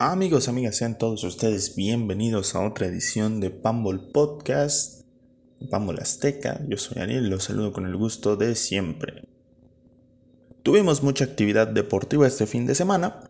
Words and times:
Amigos, 0.00 0.46
amigas, 0.46 0.76
sean 0.76 0.96
todos 0.96 1.24
ustedes 1.24 1.74
bienvenidos 1.74 2.54
a 2.54 2.64
otra 2.64 2.86
edición 2.86 3.40
de 3.40 3.50
Pambol 3.50 4.12
Podcast, 4.12 5.04
Pambol 5.72 5.98
Azteca. 5.98 6.60
Yo 6.68 6.76
soy 6.76 7.02
Ariel 7.02 7.28
los 7.28 7.42
saludo 7.42 7.72
con 7.72 7.84
el 7.84 7.96
gusto 7.96 8.36
de 8.36 8.54
siempre. 8.54 9.24
Tuvimos 10.62 11.02
mucha 11.02 11.24
actividad 11.24 11.66
deportiva 11.66 12.28
este 12.28 12.46
fin 12.46 12.64
de 12.64 12.76
semana. 12.76 13.28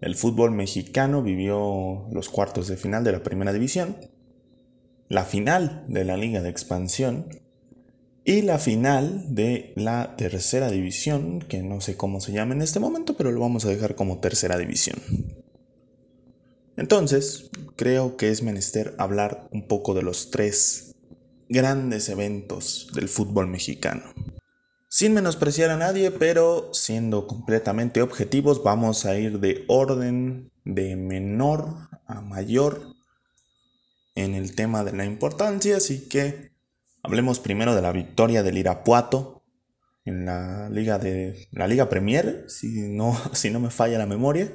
El 0.00 0.14
fútbol 0.14 0.52
mexicano 0.52 1.24
vivió 1.24 2.06
los 2.12 2.28
cuartos 2.28 2.68
de 2.68 2.76
final 2.76 3.02
de 3.02 3.10
la 3.10 3.24
primera 3.24 3.52
división, 3.52 3.96
la 5.08 5.24
final 5.24 5.86
de 5.88 6.04
la 6.04 6.16
liga 6.16 6.40
de 6.40 6.50
expansión 6.50 7.26
y 8.24 8.42
la 8.42 8.60
final 8.60 9.34
de 9.34 9.72
la 9.74 10.14
tercera 10.16 10.70
división, 10.70 11.40
que 11.40 11.64
no 11.64 11.80
sé 11.80 11.96
cómo 11.96 12.20
se 12.20 12.30
llama 12.30 12.54
en 12.54 12.62
este 12.62 12.78
momento, 12.78 13.16
pero 13.16 13.32
lo 13.32 13.40
vamos 13.40 13.64
a 13.64 13.70
dejar 13.70 13.96
como 13.96 14.20
tercera 14.20 14.56
división. 14.56 15.39
Entonces, 16.76 17.50
creo 17.76 18.16
que 18.16 18.30
es 18.30 18.42
menester 18.42 18.94
hablar 18.98 19.48
un 19.52 19.66
poco 19.66 19.94
de 19.94 20.02
los 20.02 20.30
tres 20.30 20.96
grandes 21.48 22.08
eventos 22.08 22.88
del 22.94 23.08
fútbol 23.08 23.48
mexicano. 23.48 24.02
Sin 24.88 25.14
menospreciar 25.14 25.70
a 25.70 25.76
nadie, 25.76 26.10
pero 26.10 26.70
siendo 26.72 27.26
completamente 27.26 28.02
objetivos, 28.02 28.62
vamos 28.62 29.04
a 29.06 29.16
ir 29.18 29.38
de 29.40 29.64
orden 29.68 30.50
de 30.64 30.96
menor 30.96 31.88
a 32.06 32.20
mayor 32.20 32.94
en 34.14 34.34
el 34.34 34.54
tema 34.54 34.84
de 34.84 34.92
la 34.92 35.04
importancia, 35.04 35.76
así 35.76 36.08
que 36.08 36.52
hablemos 37.02 37.40
primero 37.40 37.74
de 37.74 37.82
la 37.82 37.92
victoria 37.92 38.42
del 38.42 38.58
Irapuato 38.58 39.44
en 40.04 40.26
la 40.26 40.68
liga 40.70 40.98
de 40.98 41.48
la 41.52 41.66
Liga 41.66 41.88
Premier, 41.88 42.44
si 42.48 42.88
no 42.88 43.16
si 43.32 43.50
no 43.50 43.60
me 43.60 43.70
falla 43.70 43.98
la 43.98 44.06
memoria, 44.06 44.52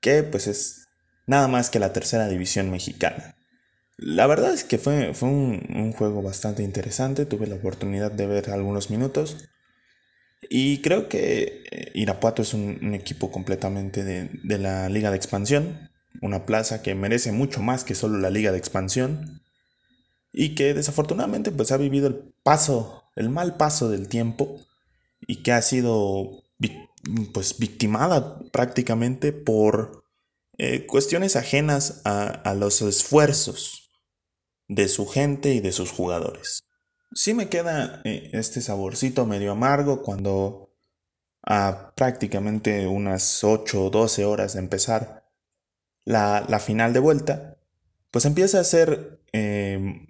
que 0.00 0.22
pues 0.22 0.46
es 0.46 0.88
nada 1.30 1.46
más 1.46 1.70
que 1.70 1.78
la 1.78 1.92
tercera 1.92 2.26
división 2.26 2.72
mexicana. 2.72 3.36
La 3.96 4.26
verdad 4.26 4.52
es 4.52 4.64
que 4.64 4.78
fue, 4.78 5.14
fue 5.14 5.28
un, 5.28 5.92
juego 5.92 6.22
bastante 6.22 6.64
interesante, 6.64 7.24
tuve 7.24 7.46
la 7.46 7.54
oportunidad 7.54 8.10
de 8.10 8.26
ver 8.26 8.50
algunos 8.50 8.90
minutos 8.90 9.48
y 10.48 10.78
creo 10.78 11.08
que 11.08 11.62
eh, 11.70 11.92
Irapuato 11.94 12.42
es 12.42 12.52
un, 12.52 12.94
equipo 12.94 13.30
completamente 13.30 14.02
de, 14.02 14.28
de, 14.42 14.58
la 14.58 14.88
liga 14.88 15.10
de 15.10 15.18
expansión, 15.18 15.90
una 16.20 16.46
plaza 16.46 16.82
que 16.82 16.96
merece 16.96 17.30
mucho 17.30 17.62
más 17.62 17.84
que 17.84 17.94
solo 17.94 18.18
la 18.18 18.30
liga 18.30 18.50
de 18.50 18.58
expansión 18.58 19.40
y 20.32 20.56
que 20.56 20.74
desafortunadamente 20.74 21.52
pues 21.52 21.70
ha 21.70 21.76
vivido 21.76 22.08
el 22.08 22.16
paso, 22.42 23.04
el 23.14 23.30
mal 23.30 23.56
paso 23.56 23.88
del 23.88 24.08
tiempo 24.08 24.58
y 25.28 25.44
que 25.44 25.52
ha 25.52 25.62
sido 25.62 26.42
pues 27.32 27.56
victimada 27.58 28.40
prácticamente 28.50 29.32
por 29.32 29.99
eh, 30.62 30.84
cuestiones 30.84 31.36
ajenas 31.36 32.02
a, 32.04 32.52
los 32.52 32.82
esfuerzos 32.82 33.90
de 34.68 34.88
su 34.88 35.06
gente 35.06 35.54
y 35.54 35.60
de 35.60 35.72
sus 35.72 35.90
jugadores. 35.90 36.64
Sí 37.14 37.32
me 37.32 37.48
queda 37.48 38.02
eh, 38.04 38.28
este 38.34 38.60
saborcito 38.60 39.24
medio 39.24 39.52
amargo 39.52 40.02
cuando 40.02 40.76
a 41.42 41.94
prácticamente 41.96 42.86
unas 42.86 43.42
8 43.42 43.86
o 43.86 43.88
12 43.88 44.26
horas 44.26 44.52
de 44.52 44.58
empezar 44.58 45.24
la, 46.04 46.44
final 46.62 46.92
de 46.92 47.00
vuelta, 47.00 47.56
pues 48.10 48.26
empieza 48.26 48.60
a 48.60 48.64
ser 48.64 49.22
em, 49.32 50.08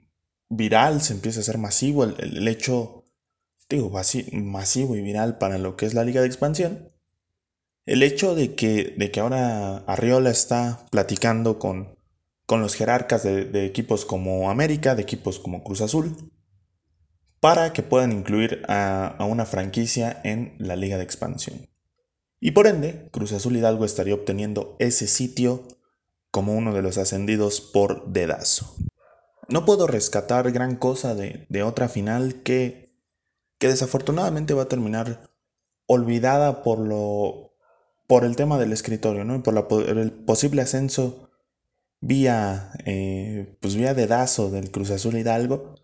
viral, 0.48 1.00
se 1.00 1.12
empieza 1.12 1.38
a 1.38 1.44
ser 1.44 1.58
masivo 1.58 2.02
el, 2.02 2.48
hecho, 2.48 3.04
digo, 3.68 3.88
masivo 4.32 4.96
y 4.96 5.00
viral 5.00 5.38
para 5.38 5.58
lo 5.58 5.76
que 5.76 5.86
es 5.86 5.94
la 5.94 6.02
liga 6.02 6.22
de 6.22 6.26
expansión, 6.26 6.90
el 7.90 8.04
hecho 8.04 8.36
de 8.36 8.54
que, 8.54 8.94
de 8.96 9.10
que 9.10 9.18
ahora 9.18 9.78
Arriola 9.78 10.30
está 10.30 10.86
platicando 10.92 11.58
con, 11.58 11.98
con 12.46 12.60
los 12.60 12.76
jerarcas 12.76 13.24
de, 13.24 13.66
equipos 13.66 14.04
como 14.04 14.48
América, 14.48 14.94
de 14.94 15.02
equipos 15.02 15.40
como 15.40 15.64
Cruz 15.64 15.80
Azul, 15.80 16.30
para 17.40 17.72
que 17.72 17.82
puedan 17.82 18.12
incluir 18.12 18.62
a, 18.68 19.16
una 19.28 19.44
franquicia 19.44 20.20
en 20.22 20.54
la 20.58 20.76
liga 20.76 20.98
de 20.98 21.02
expansión. 21.02 21.68
Y 22.38 22.52
por 22.52 22.68
ende, 22.68 23.08
Cruz 23.10 23.32
Azul 23.32 23.56
Hidalgo 23.56 23.84
estaría 23.84 24.14
obteniendo 24.14 24.76
ese 24.78 25.08
sitio 25.08 25.66
como 26.30 26.54
uno 26.54 26.72
de 26.72 26.82
los 26.82 26.96
ascendidos 26.96 27.60
por 27.60 28.06
dedazo. 28.12 28.72
No 29.48 29.64
puedo 29.64 29.88
rescatar 29.88 30.52
gran 30.52 30.76
cosa 30.76 31.16
de, 31.16 31.44
de 31.48 31.64
otra 31.64 31.88
final 31.88 32.44
que, 32.44 32.94
que 33.58 33.66
desafortunadamente 33.66 34.54
va 34.54 34.62
a 34.62 34.68
terminar 34.68 35.28
olvidada 35.86 36.62
por 36.62 36.78
lo 36.78 37.49
por 38.10 38.24
el 38.24 38.34
tema 38.34 38.58
del 38.58 38.72
escritorio, 38.72 39.22
¿no? 39.22 39.36
Y 39.36 39.38
por, 39.38 39.56
el 39.88 40.10
posible 40.10 40.62
ascenso 40.62 41.30
vía, 42.00 42.72
eh, 42.84 43.56
pues 43.60 43.76
vía 43.76 43.94
dedazo 43.94 44.50
del 44.50 44.72
Cruz 44.72 44.90
Azul 44.90 45.16
Hidalgo. 45.16 45.76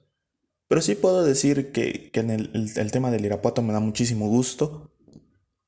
Pero 0.66 0.80
sí 0.80 0.96
puedo 0.96 1.22
decir 1.22 1.70
que, 1.70 2.10
en 2.14 2.30
el, 2.30 2.90
tema 2.90 3.12
del 3.12 3.26
Irapuato 3.26 3.62
me 3.62 3.72
da 3.72 3.78
muchísimo 3.78 4.26
gusto. 4.26 4.90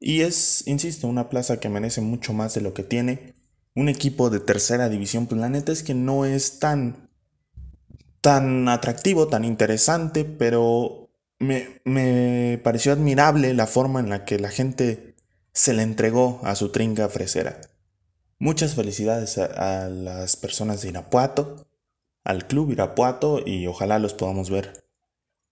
Y 0.00 0.22
es, 0.22 0.66
insisto, 0.66 1.06
una 1.06 1.28
plaza 1.28 1.60
que 1.60 1.68
merece 1.68 2.00
mucho 2.00 2.32
más 2.32 2.54
de 2.54 2.60
lo 2.62 2.74
que 2.74 2.82
tiene. 2.82 3.34
Un 3.76 3.88
equipo 3.88 4.28
de 4.28 4.40
tercera 4.40 4.88
división, 4.88 5.28
pues 5.28 5.40
la 5.40 5.48
neta 5.48 5.70
es 5.70 5.84
que 5.84 5.94
no 5.94 6.24
es 6.24 6.58
tan, 6.58 7.08
tan 8.20 8.68
atractivo, 8.68 9.28
tan 9.28 9.44
interesante, 9.44 10.24
pero 10.24 11.08
me, 11.38 11.80
me 11.84 12.60
pareció 12.64 12.90
admirable 12.90 13.54
la 13.54 13.68
forma 13.68 14.00
en 14.00 14.10
la 14.10 14.24
que 14.24 14.40
la 14.40 14.50
gente 14.50 15.07
se 15.58 15.74
le 15.74 15.82
entregó 15.82 16.40
a 16.44 16.54
su 16.54 16.68
trinca 16.68 17.08
fresera. 17.08 17.60
Muchas 18.38 18.76
felicidades 18.76 19.38
a, 19.38 19.88
las 19.88 20.36
personas 20.36 20.82
de 20.82 20.90
Irapuato, 20.90 21.66
al 22.22 22.46
club 22.46 22.70
Irapuato 22.70 23.42
y 23.44 23.66
ojalá 23.66 23.98
los 23.98 24.14
podamos 24.14 24.50
ver 24.50 24.84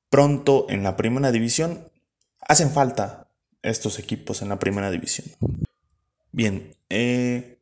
pronto 0.08 0.66
en 0.68 0.84
la 0.84 0.96
primera 0.96 1.32
división. 1.32 1.90
Hacen 2.40 2.70
falta 2.70 3.32
estos 3.62 3.98
equipos 3.98 4.42
en 4.42 4.48
la 4.48 4.60
primera 4.60 4.92
división. 4.92 5.26
Bien, 6.30 6.76
eh, 6.88 7.58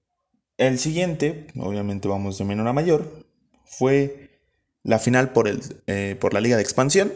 el 0.59 0.79
siguiente, 0.79 1.47
obviamente 1.57 2.09
vamos 2.09 2.37
de 2.37 2.45
menor 2.45 2.69
a 2.69 2.75
mayor, 2.75 3.25
fue 3.65 4.43
la 4.83 4.99
final 4.99 5.33
por, 5.33 5.49
el, 5.49 5.63
eh, 5.87 6.15
por 6.21 6.35
la 6.35 6.43
Liga 6.43 6.57
de 6.57 6.63
Expansión. 6.63 7.11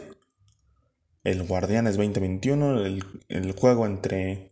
El 1.23 1.43
Guardianes 1.43 1.97
2021, 1.97 2.83
el, 2.83 3.03
el 3.27 3.51
juego 3.51 3.85
entre 3.85 4.48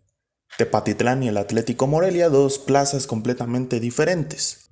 Tepatitlán 0.57 1.23
y 1.23 1.27
el 1.27 1.37
Atlético 1.37 1.87
Morelia, 1.87 2.29
dos 2.29 2.57
plazas 2.59 3.07
completamente 3.07 3.79
diferentes. 3.79 4.67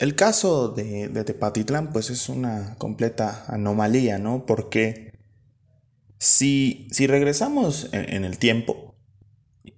El 0.00 0.14
caso 0.14 0.68
de, 0.68 1.08
Tepatitlán 1.24 1.92
pues 1.92 2.08
es 2.08 2.30
una 2.30 2.74
completa 2.78 3.44
anomalía, 3.48 4.18
¿no? 4.18 4.46
Porque 4.46 5.12
si, 6.18 6.88
si 6.90 7.06
regresamos 7.06 7.90
en, 7.92 8.24
el 8.24 8.38
tiempo 8.38 8.94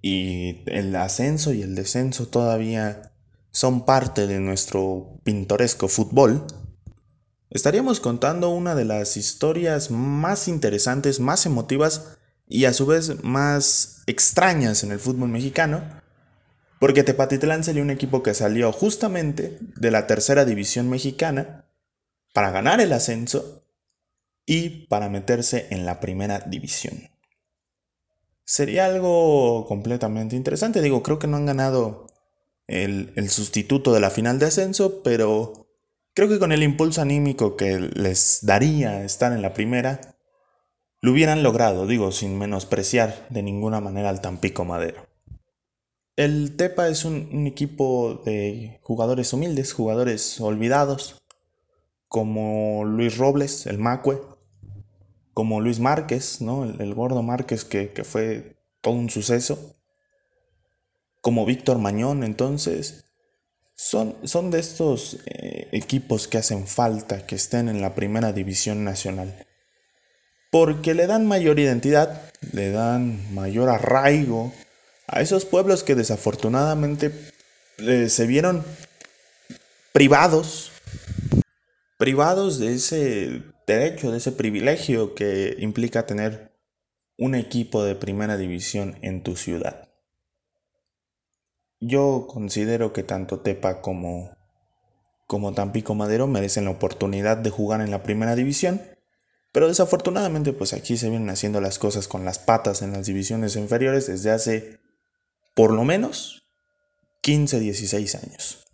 y 0.01 0.63
el 0.67 0.95
ascenso 0.95 1.51
y 1.51 1.61
el 1.61 1.75
descenso 1.75 2.29
todavía 2.29 3.11
son 3.51 3.85
parte 3.85 4.25
de 4.25 4.39
nuestro 4.39 5.19
pintoresco 5.25 5.89
fútbol, 5.89 6.47
estaríamos 7.49 7.99
contando 7.99 8.49
una 8.49 8.75
de 8.75 8.85
las 8.85 9.17
historias 9.17 9.91
más 9.91 10.47
interesantes, 10.47 11.19
más 11.19 11.45
emotivas 11.45 12.17
y 12.53 12.65
a 12.65 12.73
su 12.73 12.85
vez 12.85 13.23
más 13.23 14.03
extrañas 14.05 14.83
en 14.83 14.91
el 14.91 14.99
fútbol 14.99 15.29
mexicano, 15.29 15.83
porque 16.79 17.03
Tepatitlán 17.03 17.63
sería 17.63 17.81
un 17.81 17.89
equipo 17.89 18.21
que 18.21 18.35
salió 18.35 18.71
justamente 18.71 19.57
de 19.59 19.89
la 19.89 20.05
tercera 20.05 20.45
división 20.45 20.87
mexicana 20.87 21.65
para 22.31 22.51
ganar 22.51 22.79
el 22.79 22.93
ascenso 22.93 23.65
y 24.45 24.85
para 24.85 25.09
meterse 25.09 25.65
en 25.71 25.87
la 25.87 25.99
primera 25.99 26.41
división. 26.41 27.09
Sería 28.45 28.85
algo 28.85 29.65
completamente 29.65 30.35
interesante, 30.35 30.83
digo, 30.83 31.01
creo 31.01 31.17
que 31.17 31.25
no 31.25 31.37
han 31.37 31.47
ganado 31.47 32.05
el, 32.67 33.13
el 33.15 33.31
sustituto 33.31 33.93
de 33.93 33.99
la 33.99 34.11
final 34.11 34.37
de 34.37 34.45
ascenso, 34.45 35.01
pero 35.01 35.69
creo 36.13 36.29
que 36.29 36.37
con 36.37 36.51
el 36.51 36.61
impulso 36.61 37.01
anímico 37.01 37.57
que 37.57 37.79
les 37.79 38.45
daría 38.45 39.03
estar 39.03 39.33
en 39.33 39.41
la 39.41 39.55
primera, 39.55 40.12
lo 41.03 41.11
hubieran 41.11 41.43
logrado, 41.43 41.85
digo, 41.85 42.13
sin 42.13 42.37
menospreciar 42.37 43.27
de 43.29 43.43
ninguna 43.43 43.81
manera 43.81 44.07
al 44.07 44.21
Tampico 44.21 44.63
Madero. 44.63 45.05
El 46.15 46.55
Tepa 46.55 46.87
es 46.87 47.03
un, 47.03 47.45
equipo 47.45 48.21
de 48.25 48.79
jugadores 48.83 49.33
humildes, 49.33 49.73
jugadores 49.73 50.39
olvidados, 50.39 51.21
como 52.07 52.85
Luis 52.85 53.17
Robles, 53.17 53.65
el 53.65 53.79
Macue, 53.79 54.21
como 55.33 55.59
Luis 55.59 55.81
Márquez, 55.81 56.39
¿no? 56.39 56.63
el, 56.63 56.93
gordo 56.93 57.21
Márquez 57.21 57.65
que, 57.65 57.89
fue 58.05 58.55
todo 58.79 58.93
un 58.93 59.09
suceso, 59.09 59.75
como 61.19 61.45
Víctor 61.45 61.79
Mañón, 61.79 62.23
entonces, 62.23 63.03
son, 63.75 64.15
son 64.23 64.51
de 64.51 64.59
estos 64.59 65.17
eh, 65.25 65.67
equipos 65.73 66.29
que 66.29 66.37
hacen 66.37 66.65
falta 66.65 67.25
que 67.25 67.35
estén 67.35 67.67
en 67.67 67.81
la 67.81 67.93
primera 67.93 68.31
división 68.31 68.85
nacional 68.85 69.35
porque 70.53 70.93
le 70.93 71.07
dan 71.07 71.25
mayor 71.25 71.57
identidad, 71.59 72.31
le 72.51 72.69
dan 72.69 73.33
mayor 73.33 73.69
arraigo 73.69 74.53
a 75.07 75.19
esos 75.19 75.45
pueblos 75.45 75.83
que 75.83 75.95
desafortunadamente 75.95 77.11
eh, 77.79 78.07
se 78.07 78.27
vieron 78.27 78.63
privados, 79.93 80.71
privados 81.97 82.59
de 82.59 82.75
ese 82.75 83.41
derecho, 83.65 84.11
de 84.11 84.19
ese 84.19 84.31
privilegio 84.31 85.15
que 85.15 85.55
implica 85.57 86.05
tener 86.05 86.51
un 87.17 87.33
equipo 87.33 87.83
de 87.83 87.95
primera 87.95 88.37
división 88.37 88.99
en 89.01 89.23
tu 89.23 89.35
ciudad. 89.35 89.89
Yo 91.79 92.27
considero 92.29 92.93
que 92.93 93.01
tanto 93.01 93.39
Tepa 93.39 93.81
como, 93.81 94.37
como 95.25 95.55
Tampico 95.55 95.95
Madero 95.95 96.27
merecen 96.27 96.65
la 96.65 96.71
oportunidad 96.71 97.37
de 97.37 97.49
jugar 97.49 97.81
en 97.81 97.89
la 97.89 98.03
primera 98.03 98.35
división, 98.35 98.92
pero 99.53 99.69
desafortunadamente 99.69 100.51
pues 100.51 100.73
aquí 100.73 100.97
se 100.97 101.09
vienen 101.09 101.29
haciendo 101.29 101.61
las 101.61 101.79
cosas 101.79 102.09
con 102.09 102.25
las 102.25 102.39
patas 102.39 102.81
en 102.81 102.91
las 102.91 103.05
divisiones 103.05 103.55
inferiores 103.55 104.07
desde 104.07 104.31
hace 104.31 104.79
por 105.53 105.71
lo 105.71 105.85
menos 105.85 106.43
15, 107.21 107.59
16 107.61 108.15
años. 108.15 108.65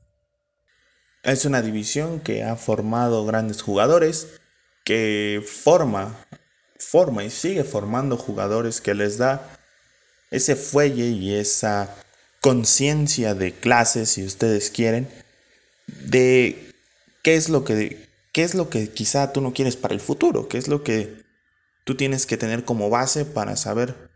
Es 1.21 1.45
una 1.45 1.61
división 1.61 2.21
que 2.21 2.43
ha 2.43 2.55
formado 2.55 3.25
grandes 3.25 3.61
jugadores, 3.61 4.39
que 4.85 5.43
forma, 5.45 6.25
forma 6.79 7.25
y 7.25 7.29
sigue 7.29 7.65
formando 7.65 8.15
jugadores 8.15 8.79
que 8.79 8.95
les 8.95 9.17
da 9.17 9.59
ese 10.31 10.55
fuelle 10.55 11.09
y 11.09 11.35
esa 11.35 11.93
conciencia 12.39 13.35
de 13.35 13.51
clase, 13.51 14.05
si 14.05 14.23
ustedes 14.23 14.69
quieren, 14.69 15.09
de 15.87 16.73
qué 17.21 17.35
es 17.35 17.49
lo 17.49 17.65
que 17.65 18.08
qué 18.31 18.43
es 18.43 18.55
lo 18.55 18.69
que 18.69 18.89
quizá 18.89 19.31
tú 19.33 19.41
no 19.41 19.53
quieres 19.53 19.75
para 19.75 19.93
el 19.93 19.99
futuro, 19.99 20.47
qué 20.47 20.57
es 20.57 20.67
lo 20.67 20.83
que 20.83 21.23
tú 21.83 21.95
tienes 21.95 22.25
que 22.25 22.37
tener 22.37 22.65
como 22.65 22.89
base 22.89 23.25
para 23.25 23.55
saber 23.55 24.09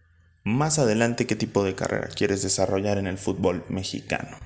más 0.43 0.79
adelante 0.79 1.25
qué 1.25 1.35
tipo 1.35 1.63
de 1.63 1.75
carrera 1.75 2.07
quieres 2.07 2.43
desarrollar 2.43 2.97
en 2.97 3.07
el 3.07 3.17
fútbol 3.17 3.63
mexicano. 3.69 4.37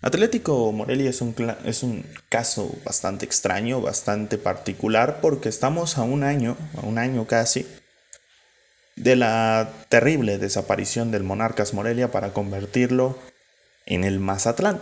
Atlético 0.00 0.70
Morelia 0.72 1.10
es 1.10 1.20
un, 1.20 1.34
es 1.64 1.82
un 1.82 2.04
caso 2.28 2.72
bastante 2.84 3.24
extraño, 3.24 3.80
bastante 3.80 4.38
particular, 4.38 5.20
porque 5.20 5.48
estamos 5.48 5.98
a 5.98 6.02
un 6.02 6.22
año, 6.22 6.56
a 6.76 6.86
un 6.86 6.98
año 6.98 7.26
casi, 7.26 7.66
de 8.94 9.16
la 9.16 9.72
terrible 9.88 10.38
desaparición 10.38 11.10
del 11.10 11.24
Monarcas 11.24 11.74
Morelia 11.74 12.10
para 12.10 12.32
convertirlo 12.32 13.18
en 13.86 14.04
el 14.04 14.20
Mazatlán. 14.20 14.80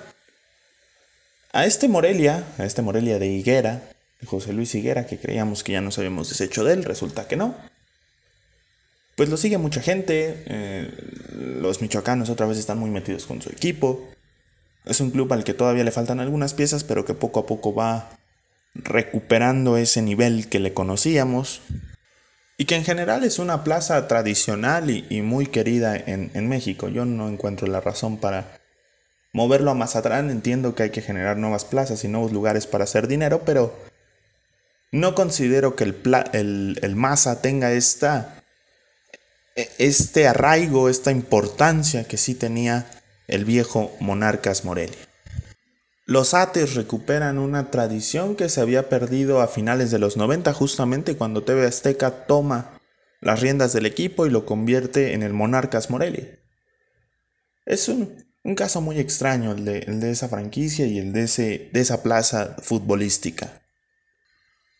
A 1.56 1.64
este 1.64 1.88
Morelia, 1.88 2.44
a 2.58 2.66
este 2.66 2.82
Morelia 2.82 3.18
de 3.18 3.28
Higuera, 3.28 3.80
José 4.26 4.52
Luis 4.52 4.74
Higuera, 4.74 5.06
que 5.06 5.16
creíamos 5.16 5.64
que 5.64 5.72
ya 5.72 5.80
nos 5.80 5.96
habíamos 5.96 6.28
deshecho 6.28 6.64
de 6.64 6.74
él, 6.74 6.84
resulta 6.84 7.28
que 7.28 7.36
no. 7.36 7.54
Pues 9.16 9.30
lo 9.30 9.38
sigue 9.38 9.56
mucha 9.56 9.80
gente, 9.80 10.44
eh, 10.48 10.90
los 11.32 11.80
michoacanos 11.80 12.28
otra 12.28 12.44
vez 12.44 12.58
están 12.58 12.78
muy 12.78 12.90
metidos 12.90 13.24
con 13.24 13.40
su 13.40 13.48
equipo, 13.48 14.06
es 14.84 15.00
un 15.00 15.10
club 15.10 15.32
al 15.32 15.44
que 15.44 15.54
todavía 15.54 15.82
le 15.82 15.92
faltan 15.92 16.20
algunas 16.20 16.52
piezas, 16.52 16.84
pero 16.84 17.06
que 17.06 17.14
poco 17.14 17.40
a 17.40 17.46
poco 17.46 17.74
va 17.74 18.10
recuperando 18.74 19.78
ese 19.78 20.02
nivel 20.02 20.50
que 20.50 20.60
le 20.60 20.74
conocíamos. 20.74 21.62
Y 22.58 22.66
que 22.66 22.74
en 22.74 22.84
general 22.84 23.24
es 23.24 23.38
una 23.38 23.64
plaza 23.64 24.08
tradicional 24.08 24.90
y, 24.90 25.22
muy 25.22 25.46
querida 25.46 25.96
en, 25.96 26.30
en, 26.34 26.50
México. 26.50 26.88
Yo 26.88 27.06
no 27.06 27.30
encuentro 27.30 27.66
la 27.66 27.80
razón 27.80 28.18
para 28.18 28.58
moverlo 29.36 29.70
a 29.70 29.74
Mazatlán. 29.74 30.30
Entiendo 30.30 30.74
que 30.74 30.84
hay 30.84 30.90
que 30.90 31.02
generar 31.02 31.36
nuevas 31.36 31.66
plazas 31.66 32.02
y 32.04 32.08
nuevos 32.08 32.32
lugares 32.32 32.66
para 32.66 32.84
hacer 32.84 33.06
dinero, 33.06 33.42
pero 33.44 33.76
no 34.90 35.14
considero 35.14 35.76
que 35.76 35.84
el, 35.84 36.78
el, 36.80 36.96
Maza 36.96 37.42
tenga 37.42 37.72
esta, 37.72 38.42
e, 39.54 39.68
este 39.76 40.26
arraigo, 40.26 40.88
esta 40.88 41.10
importancia 41.12 42.04
que 42.04 42.16
sí 42.16 42.34
tenía 42.34 42.86
el 43.28 43.44
viejo 43.44 43.94
Monarcas 44.00 44.64
Morelia. 44.64 44.96
Los 46.06 46.32
Ates 46.32 46.74
recuperan 46.74 47.38
una 47.38 47.70
tradición 47.70 48.36
que 48.36 48.48
se 48.48 48.62
había 48.62 48.88
perdido 48.88 49.42
a 49.42 49.48
finales 49.48 49.90
de 49.90 49.98
los 49.98 50.16
90 50.16 50.54
justamente 50.54 51.16
cuando 51.16 51.42
TV 51.42 51.66
Azteca 51.66 52.24
toma 52.26 52.80
las 53.20 53.40
riendas 53.40 53.74
del 53.74 53.84
equipo 53.84 54.24
y 54.24 54.30
lo 54.30 54.46
convierte 54.46 55.12
en 55.12 55.22
el 55.22 55.34
Monarcas 55.34 55.90
Morelia. 55.90 56.38
Es 57.66 57.88
un, 57.88 58.25
caso 58.54 58.80
muy 58.80 58.98
extraño 58.98 59.52
el 59.52 59.64
de, 59.64 60.10
esa 60.10 60.28
franquicia 60.28 60.86
y 60.86 60.98
el 60.98 61.12
de, 61.12 61.24
ese, 61.24 61.70
de 61.72 61.80
esa 61.80 62.02
plaza 62.02 62.56
futbolística. 62.62 63.60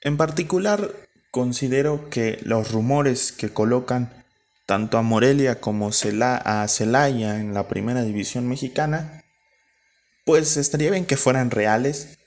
En 0.03 0.17
particular, 0.17 0.93
considero 1.31 2.09
que 2.11 2.39
los 2.43 2.71
rumores 2.71 3.33
que 3.33 3.49
colocan 3.51 4.25
tanto 4.67 4.99
a 4.99 5.03
Morelia 5.03 5.61
como 5.61 5.91
a 5.91 6.69
Celaya 6.69 7.41
en 7.41 7.55
la 7.55 7.69
primera 7.69 8.03
división 8.03 8.49
mexicana, 8.49 9.25
pues 10.25 10.57
estaría 10.57 10.91
bien 10.91 11.07
que 11.07 11.17
fueran 11.17 11.51
reales 11.51 12.19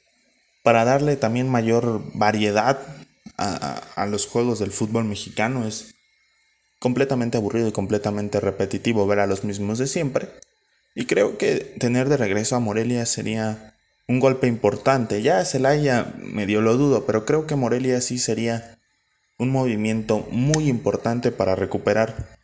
para 0.64 0.86
darle 0.86 1.18
también 1.18 1.50
mayor 1.50 2.02
variedad 2.14 2.80
a, 3.38 4.06
los 4.08 4.26
juegos 4.28 4.60
del 4.60 4.72
fútbol 4.72 5.06
mexicano. 5.06 5.68
Es 5.68 5.96
completamente 6.80 7.38
aburrido 7.38 7.68
y 7.68 7.72
completamente 7.72 8.40
repetitivo 8.40 9.06
ver 9.06 9.20
a 9.20 9.28
los 9.28 9.44
mismos 9.44 9.78
de 9.78 9.88
siempre. 9.88 10.30
Y 10.96 11.06
creo 11.06 11.38
que 11.38 11.56
tener 11.80 12.10
de 12.10 12.18
regreso 12.18 12.56
a 12.56 12.60
Morelia 12.60 13.06
sería 13.06 13.76
un 14.08 14.20
golpe 14.20 14.48
importante. 14.48 15.22
Ya 15.22 15.46
Celaya 15.46 16.14
medio 16.18 16.62
lo 16.62 16.78
dudo, 16.78 17.06
pero 17.06 17.26
creo 17.26 17.46
que 17.46 17.56
Morelia 17.56 18.02
sí 18.02 18.18
sería 18.18 18.80
un 19.38 19.52
movimiento 19.52 20.28
muy 20.32 20.68
importante 20.68 21.32
para 21.32 21.56
recuperar 21.56 22.38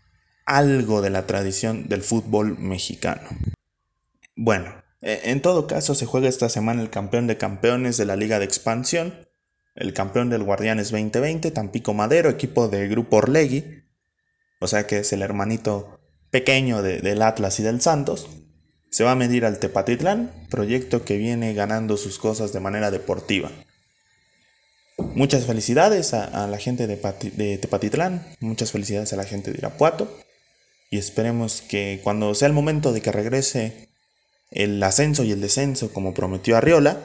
algo 0.45 1.01
de 1.01 1.09
la 1.09 1.25
tradición 1.25 1.87
del 1.89 2.03
fútbol 2.03 2.57
mexicano. 2.57 3.27
Bueno, 4.35 4.83
e, 5.01 5.21
en 5.31 5.41
todo 5.41 5.67
caso 5.67 5.95
se 5.95 6.05
juega 6.05 6.29
esta 6.29 6.49
semana 6.49 6.81
el 6.81 6.89
campeón 6.89 7.27
de 7.27 7.37
campeones 7.37 7.97
de 7.97 8.05
la 8.05 8.15
Liga 8.15 8.39
de 8.39 8.45
Expansión, 8.45 9.27
el 9.75 9.93
campeón 9.93 10.29
del 10.29 10.43
Guardianes 10.43 10.91
2020, 10.91 11.51
Tampico 11.51 11.93
Madero, 11.93 12.29
equipo 12.29 12.67
de 12.67 12.87
Grupo 12.87 13.17
Orlegui, 13.17 13.83
o 14.59 14.67
sea 14.67 14.87
que 14.87 14.99
es 14.99 15.11
el 15.13 15.21
hermanito 15.21 15.94
pequeño 16.35 16.81
del 16.81 17.21
Atlas 17.21 17.61
y 17.61 17.63
del 17.63 17.79
Santos. 17.79 18.27
Se 18.89 19.05
va 19.05 19.13
a 19.13 19.15
medir 19.15 19.45
al 19.45 19.57
Tepatitlán, 19.57 20.33
proyecto 20.49 21.05
que 21.05 21.15
viene 21.15 21.53
ganando 21.53 21.95
sus 21.95 22.19
cosas 22.19 22.51
de 22.51 22.59
manera 22.59 22.91
deportiva. 22.91 23.49
Muchas 24.97 25.45
felicidades 25.45 26.13
a, 26.13 26.45
la 26.47 26.57
gente 26.57 26.87
de, 26.87 27.57
Tepatitlán, 27.57 28.27
muchas 28.41 28.73
felicidades 28.73 29.13
a 29.13 29.15
la 29.15 29.23
gente 29.23 29.53
de 29.53 29.59
Irapuato 29.59 30.13
y 30.91 30.97
esperemos 30.97 31.61
que 31.61 32.01
cuando 32.03 32.35
sea 32.35 32.49
el 32.49 32.53
momento 32.53 32.91
de 32.91 32.99
que 32.99 33.13
regrese 33.13 33.87
el 34.51 34.83
ascenso 34.83 35.23
y 35.23 35.31
el 35.31 35.39
descenso 35.39 35.93
como 35.93 36.13
prometió 36.13 36.57
Arriola, 36.57 36.99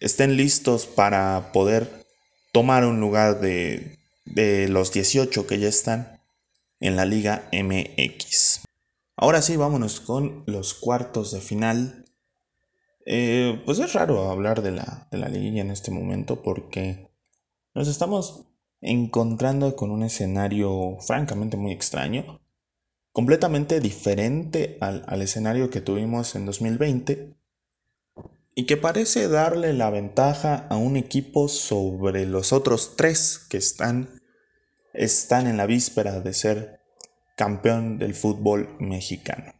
estén 0.00 0.38
listos 0.38 0.86
para 0.86 1.52
poder 1.52 2.06
tomar 2.52 2.86
un 2.86 3.00
lugar 3.00 3.38
de, 3.38 3.98
los 4.70 4.92
18 4.94 5.46
que 5.46 5.58
ya 5.58 5.68
están 5.68 6.15
en 6.80 6.96
la 6.96 7.04
Liga 7.04 7.48
MX. 7.52 8.62
Ahora 9.16 9.40
sí, 9.42 9.56
vámonos 9.56 10.00
con 10.00 10.44
los 10.46 10.74
cuartos 10.74 11.32
de 11.32 11.40
final. 11.40 12.04
Eh, 13.06 13.62
pues 13.64 13.78
es 13.78 13.92
raro 13.92 14.30
hablar 14.30 14.62
de 14.62 14.72
la, 14.72 15.08
de 15.10 15.18
la 15.18 15.28
liguilla 15.28 15.62
en 15.62 15.70
este 15.70 15.90
momento 15.90 16.42
porque 16.42 17.08
nos 17.74 17.88
estamos 17.88 18.46
encontrando 18.80 19.76
con 19.76 19.90
un 19.90 20.02
escenario 20.02 20.98
francamente 21.00 21.56
muy 21.56 21.72
extraño, 21.72 22.40
completamente 23.12 23.80
diferente 23.80 24.76
al, 24.80 25.04
al 25.06 25.22
escenario 25.22 25.70
que 25.70 25.80
tuvimos 25.80 26.34
en 26.34 26.46
2020 26.46 27.36
y 28.54 28.64
que 28.64 28.76
parece 28.76 29.28
darle 29.28 29.74
la 29.74 29.90
ventaja 29.90 30.66
a 30.70 30.76
un 30.76 30.96
equipo 30.96 31.48
sobre 31.48 32.24
los 32.24 32.54
otros 32.54 32.96
tres 32.96 33.38
que 33.50 33.58
están, 33.58 34.15
están 34.96 35.46
en 35.46 35.56
la 35.56 35.66
víspera 35.66 36.20
de 36.20 36.32
ser 36.34 36.80
campeón 37.36 37.98
del 37.98 38.14
fútbol 38.14 38.76
mexicano. 38.80 39.52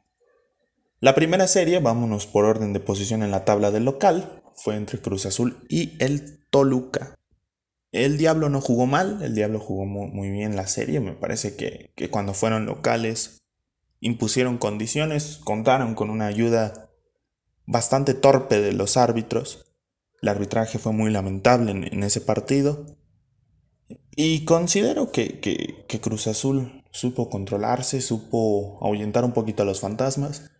La 1.00 1.14
primera 1.14 1.46
serie, 1.46 1.78
vámonos 1.78 2.26
por 2.26 2.44
orden 2.44 2.72
de 2.72 2.80
posición 2.80 3.22
en 3.22 3.30
la 3.30 3.44
tabla 3.44 3.70
del 3.70 3.84
local, 3.84 4.42
fue 4.54 4.76
entre 4.76 4.98
Cruz 4.98 5.26
Azul 5.26 5.64
y 5.68 6.02
el 6.02 6.48
Toluca. 6.48 7.14
El 7.92 8.18
Diablo 8.18 8.48
no 8.48 8.60
jugó 8.60 8.86
mal, 8.86 9.22
el 9.22 9.34
Diablo 9.34 9.60
jugó 9.60 9.84
muy, 9.84 10.30
bien 10.30 10.56
la 10.56 10.66
serie, 10.66 11.00
me 11.00 11.12
parece 11.12 11.54
que, 11.54 11.92
cuando 12.10 12.34
fueron 12.34 12.66
locales 12.66 13.42
impusieron 14.00 14.58
condiciones, 14.58 15.38
contaron 15.44 15.94
con 15.94 16.10
una 16.10 16.26
ayuda 16.26 16.90
bastante 17.66 18.14
torpe 18.14 18.60
de 18.60 18.72
los 18.72 18.96
árbitros, 18.96 19.66
el 20.22 20.28
arbitraje 20.28 20.78
fue 20.78 20.92
muy 20.92 21.10
lamentable 21.10 21.70
en, 21.70 22.02
ese 22.02 22.20
partido 22.20 22.86
y 24.16 24.46
considero 24.46 25.12
que, 25.12 25.40
que, 25.40 26.00
Cruz 26.00 26.26
Azul 26.26 26.82
supo 26.90 27.28
controlarse, 27.28 28.00
supo 28.00 28.78
ahuyentar 28.80 29.24
un 29.24 29.32
poquito 29.32 29.62
a 29.62 29.66
los 29.66 29.80
fantasmas, 29.80 30.50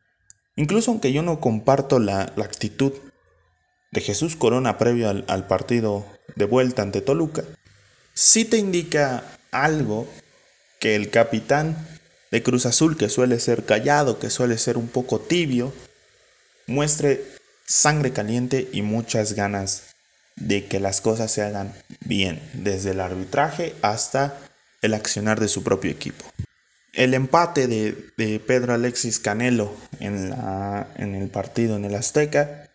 incluso 0.57 0.91
aunque 0.91 1.13
yo 1.13 1.23
no 1.23 1.41
comparto 1.41 1.99
la, 1.99 2.33
la 2.37 2.45
actitud 2.45 2.93
de 3.93 4.01
Jesús 4.03 4.37
Corona 4.37 4.77
previo 4.77 5.09
al, 5.09 5.47
partido 5.47 6.05
de 6.37 6.45
vuelta 6.45 6.83
ante 6.83 7.01
Toluca, 7.01 7.45
sí 8.13 8.45
te 8.45 8.59
indica 8.59 9.25
algo 9.51 10.07
que 10.79 10.95
el 10.95 11.09
capitán 11.09 11.89
de 12.31 12.43
Cruz 12.43 12.67
Azul, 12.67 12.99
que 12.99 13.09
suele 13.09 13.41
ser 13.41 13.65
callado, 13.65 14.19
que 14.19 14.29
suele 14.29 14.59
ser 14.59 14.77
un 14.77 14.89
poco 14.89 15.19
tibio, 15.19 15.73
muestre 16.67 17.25
sangre 17.65 18.13
caliente 18.13 18.69
y 18.71 18.83
muchas 18.83 19.33
ganas 19.33 19.96
de 20.37 20.67
que 20.67 20.81
las 20.81 21.01
cosas 21.01 21.33
se 21.33 21.43
hagan 21.43 21.73
bien, 22.01 22.41
desde 22.53 22.93
el 22.93 23.01
arbitraje 23.01 23.75
hasta 23.83 24.39
el 24.83 24.95
accionar 24.95 25.41
de 25.41 25.49
su 25.49 25.63
propio 25.63 25.91
equipo. 25.91 26.25
El 26.93 27.15
empate 27.15 27.67
de, 27.67 28.41
Pedro 28.41 28.73
Alexis 28.73 29.19
Canelo 29.19 29.75
en, 30.01 30.31
la, 30.31 30.89
en, 30.97 31.15
el 31.15 31.29
partido 31.29 31.77
en 31.77 31.85
el 31.85 31.95
Azteca, 31.95 32.71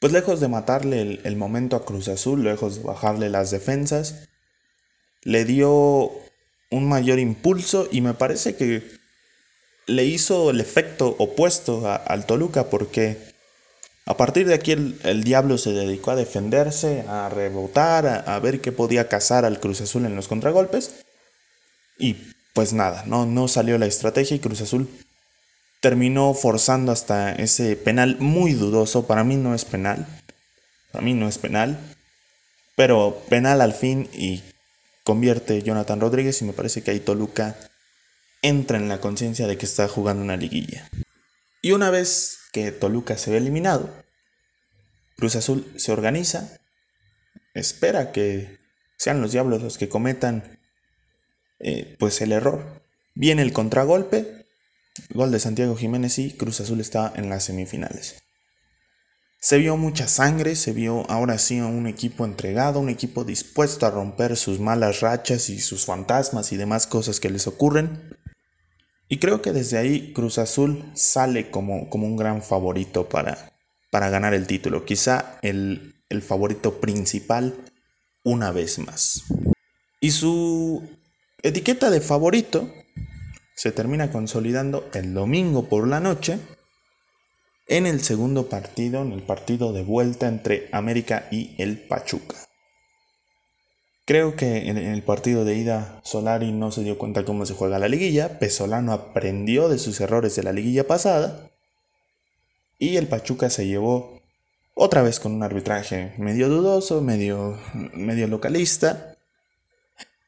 pues 0.00 0.12
lejos 0.12 0.40
de 0.40 0.48
matarle 0.48 1.00
el, 1.00 1.20
el 1.24 1.36
momento 1.36 1.76
a 1.76 1.84
Cruz 1.84 2.08
Azul, 2.08 2.44
lejos 2.44 2.76
de 2.76 2.82
bajarle 2.82 3.30
las 3.30 3.50
defensas, 3.50 4.26
le 5.22 5.44
dio 5.44 6.10
un 6.70 6.88
mayor 6.88 7.18
impulso 7.18 7.88
y 7.90 8.00
me 8.00 8.14
parece 8.14 8.56
que 8.56 8.82
le 9.86 10.04
hizo 10.04 10.50
el 10.50 10.60
efecto 10.60 11.14
opuesto 11.18 11.88
al 12.06 12.26
Toluca 12.26 12.70
porque 12.70 13.33
a 14.06 14.16
partir 14.16 14.46
de 14.46 14.54
aquí 14.54 14.72
el, 14.72 15.24
Diablo 15.24 15.56
se 15.56 15.72
dedicó 15.72 16.10
a 16.10 16.16
defenderse, 16.16 17.04
a 17.08 17.28
rebotar, 17.30 18.24
a, 18.26 18.38
ver 18.38 18.60
qué 18.60 18.70
podía 18.70 19.08
cazar 19.08 19.44
al 19.44 19.60
Cruz 19.60 19.80
Azul 19.80 20.04
en 20.04 20.14
los 20.14 20.28
contragolpes 20.28 21.04
y 21.98 22.16
pues 22.52 22.72
nada, 22.72 23.04
no, 23.06 23.26
no 23.26 23.48
salió 23.48 23.78
la 23.78 23.86
estrategia 23.86 24.36
y 24.36 24.40
Cruz 24.40 24.60
Azul 24.60 24.88
terminó 25.80 26.34
forzando 26.34 26.92
hasta 26.92 27.32
ese 27.32 27.76
penal 27.76 28.16
muy 28.18 28.52
dudoso, 28.52 29.06
para 29.06 29.24
mí 29.24 29.36
no 29.36 29.54
es 29.54 29.64
penal, 29.64 30.06
para 30.92 31.04
mí 31.04 31.14
no 31.14 31.28
es 31.28 31.38
penal, 31.38 31.78
pero 32.76 33.22
penal 33.28 33.60
al 33.60 33.72
fin 33.72 34.08
y 34.12 34.42
convierte 35.02 35.62
Jonathan 35.62 36.00
Rodríguez 36.00 36.40
y 36.42 36.44
me 36.44 36.52
parece 36.52 36.82
que 36.82 36.90
ahí 36.90 37.00
Toluca 37.00 37.56
entra 38.42 38.76
en 38.76 38.88
la 38.88 39.00
conciencia 39.00 39.46
de 39.46 39.56
que 39.56 39.66
está 39.66 39.88
jugando 39.88 40.22
una 40.22 40.36
liguilla. 40.36 40.88
Y 41.62 41.72
una 41.72 41.90
vez 41.90 42.38
que 42.54 42.70
Toluca 42.70 43.18
se 43.18 43.32
ve 43.32 43.38
eliminado, 43.38 43.92
Cruz 45.16 45.34
Azul 45.34 45.72
se 45.76 45.90
organiza, 45.90 46.60
espera 47.52 48.12
que 48.12 48.60
sean 48.96 49.20
los 49.20 49.32
diablos 49.32 49.60
los 49.60 49.76
que 49.76 49.88
cometan 49.88 50.60
eh, 51.58 51.96
pues 51.98 52.20
el 52.20 52.30
error. 52.30 52.80
Viene 53.16 53.42
el 53.42 53.52
contragolpe, 53.52 54.46
gol 55.10 55.32
de 55.32 55.40
Santiago 55.40 55.74
Jiménez 55.74 56.16
y 56.20 56.30
Cruz 56.32 56.60
Azul 56.60 56.80
está 56.80 57.12
en 57.16 57.28
las 57.28 57.42
semifinales. 57.42 58.22
Se 59.40 59.58
vio 59.58 59.76
mucha 59.76 60.06
sangre, 60.06 60.54
se 60.54 60.72
vio 60.72 61.10
ahora 61.10 61.38
sí 61.38 61.60
un 61.60 61.88
equipo 61.88 62.24
entregado, 62.24 62.78
un 62.78 62.88
equipo 62.88 63.24
dispuesto 63.24 63.84
a 63.84 63.90
romper 63.90 64.36
sus 64.36 64.60
malas 64.60 65.00
rachas 65.00 65.50
y 65.50 65.58
sus 65.58 65.84
fantasmas 65.84 66.52
y 66.52 66.56
demás 66.56 66.86
cosas 66.86 67.18
que 67.18 67.30
les 67.30 67.48
ocurren. 67.48 68.16
Y 69.14 69.18
creo 69.18 69.40
que 69.40 69.52
desde 69.52 69.78
ahí 69.78 70.12
Cruz 70.12 70.38
Azul 70.38 70.90
sale 70.94 71.48
como, 71.48 71.88
como 71.88 72.04
un 72.04 72.16
gran 72.16 72.42
favorito 72.42 73.08
para, 73.08 73.52
para 73.92 74.10
ganar 74.10 74.34
el 74.34 74.48
título. 74.48 74.84
Quizá 74.84 75.38
el, 75.42 75.94
el 76.08 76.20
favorito 76.20 76.80
principal 76.80 77.54
una 78.24 78.50
vez 78.50 78.80
más. 78.80 79.22
Y 80.00 80.10
su 80.10 80.82
etiqueta 81.44 81.90
de 81.90 82.00
favorito 82.00 82.68
se 83.54 83.70
termina 83.70 84.10
consolidando 84.10 84.90
el 84.94 85.14
domingo 85.14 85.68
por 85.68 85.86
la 85.86 86.00
noche 86.00 86.40
en 87.68 87.86
el 87.86 88.00
segundo 88.02 88.48
partido, 88.48 89.02
en 89.02 89.12
el 89.12 89.22
partido 89.22 89.72
de 89.72 89.84
vuelta 89.84 90.26
entre 90.26 90.68
América 90.72 91.28
y 91.30 91.54
el 91.62 91.78
Pachuca. 91.78 92.34
Creo 94.06 94.36
que 94.36 94.68
en 94.68 94.76
el 94.76 95.02
partido 95.02 95.46
de 95.46 95.56
ida 95.56 96.00
Solari 96.04 96.52
no 96.52 96.70
se 96.70 96.82
dio 96.82 96.98
cuenta 96.98 97.24
cómo 97.24 97.46
se 97.46 97.54
juega 97.54 97.78
la 97.78 97.88
liguilla, 97.88 98.38
Pesolano 98.38 98.92
aprendió 98.92 99.70
de 99.70 99.78
sus 99.78 99.98
errores 100.00 100.36
de 100.36 100.42
la 100.42 100.52
liguilla 100.52 100.86
pasada. 100.86 101.50
Y 102.78 102.96
el 102.96 103.06
Pachuca 103.06 103.48
se 103.48 103.66
llevó 103.66 104.20
otra 104.74 105.02
vez 105.02 105.20
con 105.20 105.32
un 105.32 105.42
arbitraje 105.42 106.12
medio 106.18 106.50
dudoso, 106.50 107.00
medio, 107.00 107.58
medio 107.94 108.26
localista, 108.26 109.16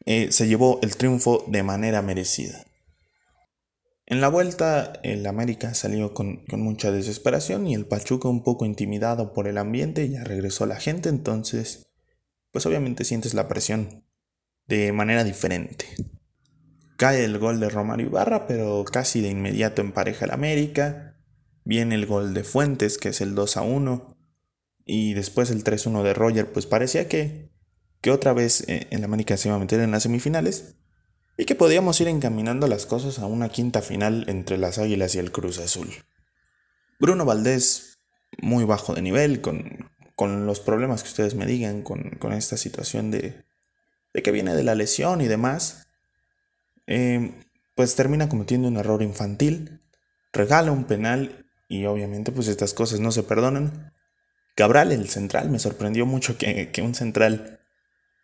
eh, 0.06 0.28
se 0.30 0.46
llevó 0.48 0.78
el 0.82 0.96
triunfo 0.96 1.44
de 1.48 1.62
manera 1.62 2.00
merecida. 2.00 2.64
En 4.06 4.20
la 4.20 4.28
vuelta, 4.28 5.00
el 5.02 5.26
América 5.26 5.74
salió 5.74 6.14
con, 6.14 6.36
con, 6.46 6.60
mucha 6.60 6.92
desesperación 6.92 7.66
y 7.66 7.74
el 7.74 7.86
Pachuca 7.86 8.28
un 8.28 8.44
poco 8.44 8.64
intimidado 8.64 9.34
por 9.34 9.48
el 9.48 9.58
ambiente, 9.58 10.08
ya 10.08 10.22
regresó 10.22 10.64
la 10.64 10.76
gente, 10.76 11.08
entonces 11.08 11.85
pues 12.52 12.66
obviamente 12.66 13.04
sientes 13.04 13.34
la 13.34 13.48
presión 13.48 14.04
de 14.66 14.92
manera 14.92 15.24
diferente. 15.24 15.86
Cae 16.96 17.24
el 17.24 17.38
gol 17.38 17.60
de 17.60 17.68
Romario 17.68 18.06
Ibarra, 18.06 18.46
pero 18.46 18.84
casi 18.84 19.20
de 19.20 19.28
inmediato 19.28 19.82
empareja 19.82 20.24
el 20.24 20.30
América. 20.30 21.16
Viene 21.64 21.94
el 21.94 22.06
gol 22.06 22.32
de 22.32 22.42
Fuentes, 22.42 22.96
que 22.96 23.10
es 23.10 23.20
el 23.20 23.34
2 23.34 23.56
a 23.58 23.62
1. 23.62 24.16
Y 24.86 25.14
después 25.14 25.50
el 25.50 25.62
3-1 25.62 26.02
de 26.02 26.14
Roger, 26.14 26.52
pues 26.52 26.64
parecía 26.64 27.08
que, 27.08 27.50
que 28.00 28.10
otra 28.10 28.32
vez 28.32 28.64
eh, 28.68 28.86
el 28.90 29.04
América 29.04 29.36
se 29.36 29.48
iba 29.48 29.56
a 29.56 29.60
meter 29.60 29.80
en 29.80 29.90
las 29.90 30.04
semifinales. 30.04 30.76
Y 31.36 31.44
que 31.44 31.54
podíamos 31.54 32.00
ir 32.00 32.08
encaminando 32.08 32.66
las 32.66 32.86
cosas 32.86 33.18
a 33.18 33.26
una 33.26 33.50
quinta 33.50 33.82
final 33.82 34.24
entre 34.28 34.56
las 34.56 34.78
Águilas 34.78 35.14
y 35.14 35.18
el 35.18 35.32
Cruz 35.32 35.58
Azul. 35.58 35.90
Bruno 36.98 37.26
Valdés, 37.26 37.98
muy 38.38 38.64
bajo 38.64 38.94
de 38.94 39.02
nivel, 39.02 39.42
con, 39.42 39.90
con 40.16 40.46
los 40.46 40.60
problemas 40.60 41.02
que 41.02 41.10
ustedes 41.10 41.34
me 41.34 41.46
digan, 41.46 41.82
con, 41.82 42.32
esta 42.32 42.56
situación 42.56 43.10
de, 43.10 43.44
de, 44.14 44.22
que 44.22 44.32
viene 44.32 44.54
de 44.54 44.64
la 44.64 44.74
lesión 44.74 45.20
y 45.20 45.28
demás, 45.28 45.86
em, 46.86 47.34
pues 47.74 47.94
termina 47.94 48.28
cometiendo 48.28 48.66
un 48.66 48.78
error 48.78 49.02
infantil, 49.02 49.82
regala 50.32 50.72
un 50.72 50.84
penal 50.84 51.46
y 51.68 51.84
obviamente 51.84 52.32
pues 52.32 52.48
estas 52.48 52.72
cosas 52.72 52.98
no 52.98 53.12
se 53.12 53.22
perdonan. 53.22 53.92
Cabral, 54.54 54.90
el 54.90 55.10
central, 55.10 55.50
me 55.50 55.58
sorprendió 55.58 56.06
mucho 56.06 56.38
que, 56.38 56.72
un 56.82 56.94
central 56.94 57.60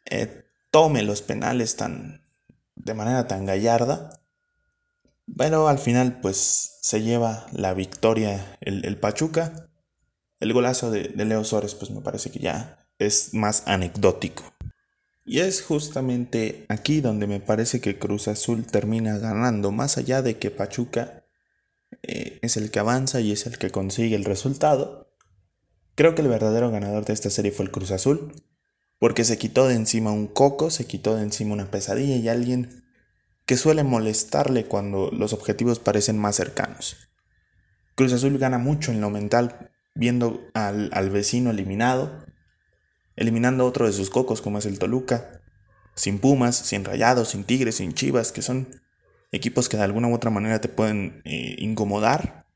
eh, 0.06 0.44
tome 0.70 1.02
los 1.02 1.20
penales 1.20 1.76
tan, 1.76 2.26
de 2.74 2.94
manera 2.94 3.28
tan 3.28 3.44
gallarda. 3.44 4.18
Pero 5.36 5.68
al 5.68 5.78
final 5.78 6.20
pues 6.22 6.78
se 6.80 7.02
lleva 7.02 7.46
la 7.52 7.74
victoria 7.74 8.56
el, 8.62 8.86
el 8.86 8.96
Pachuca 8.98 9.68
el 10.42 10.52
golazo 10.52 10.90
de, 10.90 11.12
Leo 11.14 11.44
Suárez 11.44 11.76
pues 11.76 11.92
me 11.92 12.00
parece 12.00 12.30
que 12.30 12.40
ya 12.40 12.88
es 12.98 13.32
más 13.32 13.62
anecdótico. 13.66 14.42
Y 15.24 15.38
es 15.38 15.62
justamente 15.62 16.66
aquí 16.68 17.00
donde 17.00 17.28
me 17.28 17.38
parece 17.38 17.80
que 17.80 17.96
Cruz 17.96 18.26
Azul 18.26 18.66
termina 18.66 19.18
ganando, 19.18 19.70
más 19.70 19.98
allá 19.98 20.20
de 20.20 20.38
que 20.38 20.50
Pachuca 20.50 21.24
eh, 22.02 22.40
es 22.42 22.56
el 22.56 22.72
que 22.72 22.80
avanza 22.80 23.20
y 23.20 23.30
es 23.30 23.46
el 23.46 23.56
que 23.56 23.70
consigue 23.70 24.16
el 24.16 24.24
resultado. 24.24 25.14
Creo 25.94 26.16
que 26.16 26.22
el 26.22 26.28
verdadero 26.28 26.72
ganador 26.72 27.04
de 27.04 27.12
esta 27.12 27.30
serie 27.30 27.52
fue 27.52 27.66
el 27.66 27.70
Cruz 27.70 27.92
Azul, 27.92 28.32
porque 28.98 29.22
se 29.22 29.38
quitó 29.38 29.68
de 29.68 29.76
encima 29.76 30.10
un 30.10 30.26
coco, 30.26 30.70
se 30.70 30.86
quitó 30.86 31.14
de 31.14 31.22
encima 31.22 31.54
una 31.54 31.70
pesadilla 31.70 32.16
y 32.16 32.28
alguien 32.28 32.82
que 33.46 33.56
suele 33.56 33.84
molestarle 33.84 34.64
cuando 34.64 35.12
los 35.12 35.32
objetivos 35.32 35.78
parecen 35.78 36.18
más 36.18 36.34
cercanos. 36.34 36.96
Cruz 37.94 38.12
Azul 38.12 38.38
gana 38.38 38.58
mucho 38.58 38.90
en 38.90 39.00
lo 39.00 39.08
mental 39.08 39.71
viendo 39.94 40.48
al, 40.54 41.10
vecino 41.10 41.50
eliminado, 41.50 42.24
eliminando 43.16 43.66
otro 43.66 43.86
de 43.86 43.92
sus 43.92 44.10
cocos 44.10 44.40
como 44.40 44.58
es 44.58 44.66
el 44.66 44.78
Toluca, 44.78 45.42
sin 45.94 46.18
Pumas, 46.18 46.56
sin 46.56 46.84
Rayados, 46.84 47.30
sin 47.30 47.44
Tigres, 47.44 47.76
sin 47.76 47.92
Chivas, 47.92 48.32
que 48.32 48.42
son 48.42 48.80
equipos 49.30 49.68
que 49.68 49.76
de 49.76 49.82
alguna 49.82 50.08
u 50.08 50.14
otra 50.14 50.30
manera 50.30 50.60
te 50.60 50.68
pueden 50.68 51.22
eh, 51.24 51.56
incomodar. 51.58 52.46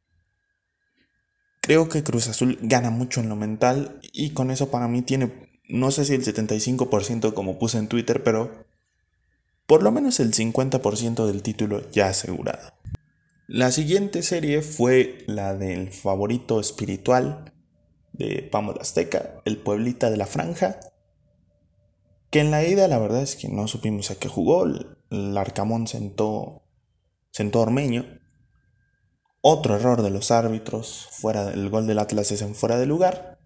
Creo 1.60 1.88
que 1.88 2.02
Cruz 2.02 2.28
Azul 2.28 2.58
gana 2.62 2.90
mucho 2.90 3.20
en 3.20 3.28
lo 3.28 3.36
mental 3.36 4.00
y 4.12 4.30
con 4.30 4.50
eso 4.50 4.70
para 4.70 4.88
mí 4.88 5.02
tiene, 5.02 5.32
no 5.68 5.90
sé 5.90 6.04
si 6.04 6.14
el 6.14 6.24
75% 6.24 7.34
como 7.34 7.58
puse 7.58 7.78
en 7.78 7.88
Twitter, 7.88 8.22
pero 8.22 8.66
por 9.66 9.82
lo 9.82 9.90
menos 9.90 10.20
el 10.20 10.32
50% 10.32 11.26
del 11.26 11.42
título 11.42 11.90
ya 11.90 12.08
asegurado. 12.08 12.75
La 13.48 13.70
siguiente 13.70 14.24
serie 14.24 14.60
fue 14.60 15.18
la 15.28 15.54
del 15.54 15.92
favorito 15.92 16.58
espiritual 16.58 17.52
de 18.12 18.42
Pamo 18.42 18.72
de 18.72 18.80
Azteca, 18.80 19.40
el 19.44 19.56
Pueblita 19.58 20.10
de 20.10 20.16
la 20.16 20.26
Franja, 20.26 20.80
que 22.30 22.40
en 22.40 22.50
la 22.50 22.64
ida 22.66 22.88
la 22.88 22.98
verdad 22.98 23.22
es 23.22 23.36
que 23.36 23.48
no 23.48 23.68
supimos 23.68 24.10
a 24.10 24.16
qué 24.16 24.28
jugó, 24.28 24.64
el 24.64 25.38
Arcamón 25.38 25.86
sentó, 25.86 26.64
sentó 27.30 27.60
Ormeño, 27.60 28.18
otro 29.42 29.76
error 29.76 30.02
de 30.02 30.10
los 30.10 30.32
árbitros, 30.32 31.06
fuera 31.12 31.44
del 31.44 31.70
gol 31.70 31.86
del 31.86 32.00
Atlas 32.00 32.32
es 32.32 32.42
en 32.42 32.56
fuera 32.56 32.78
de 32.78 32.86
lugar, 32.86 33.38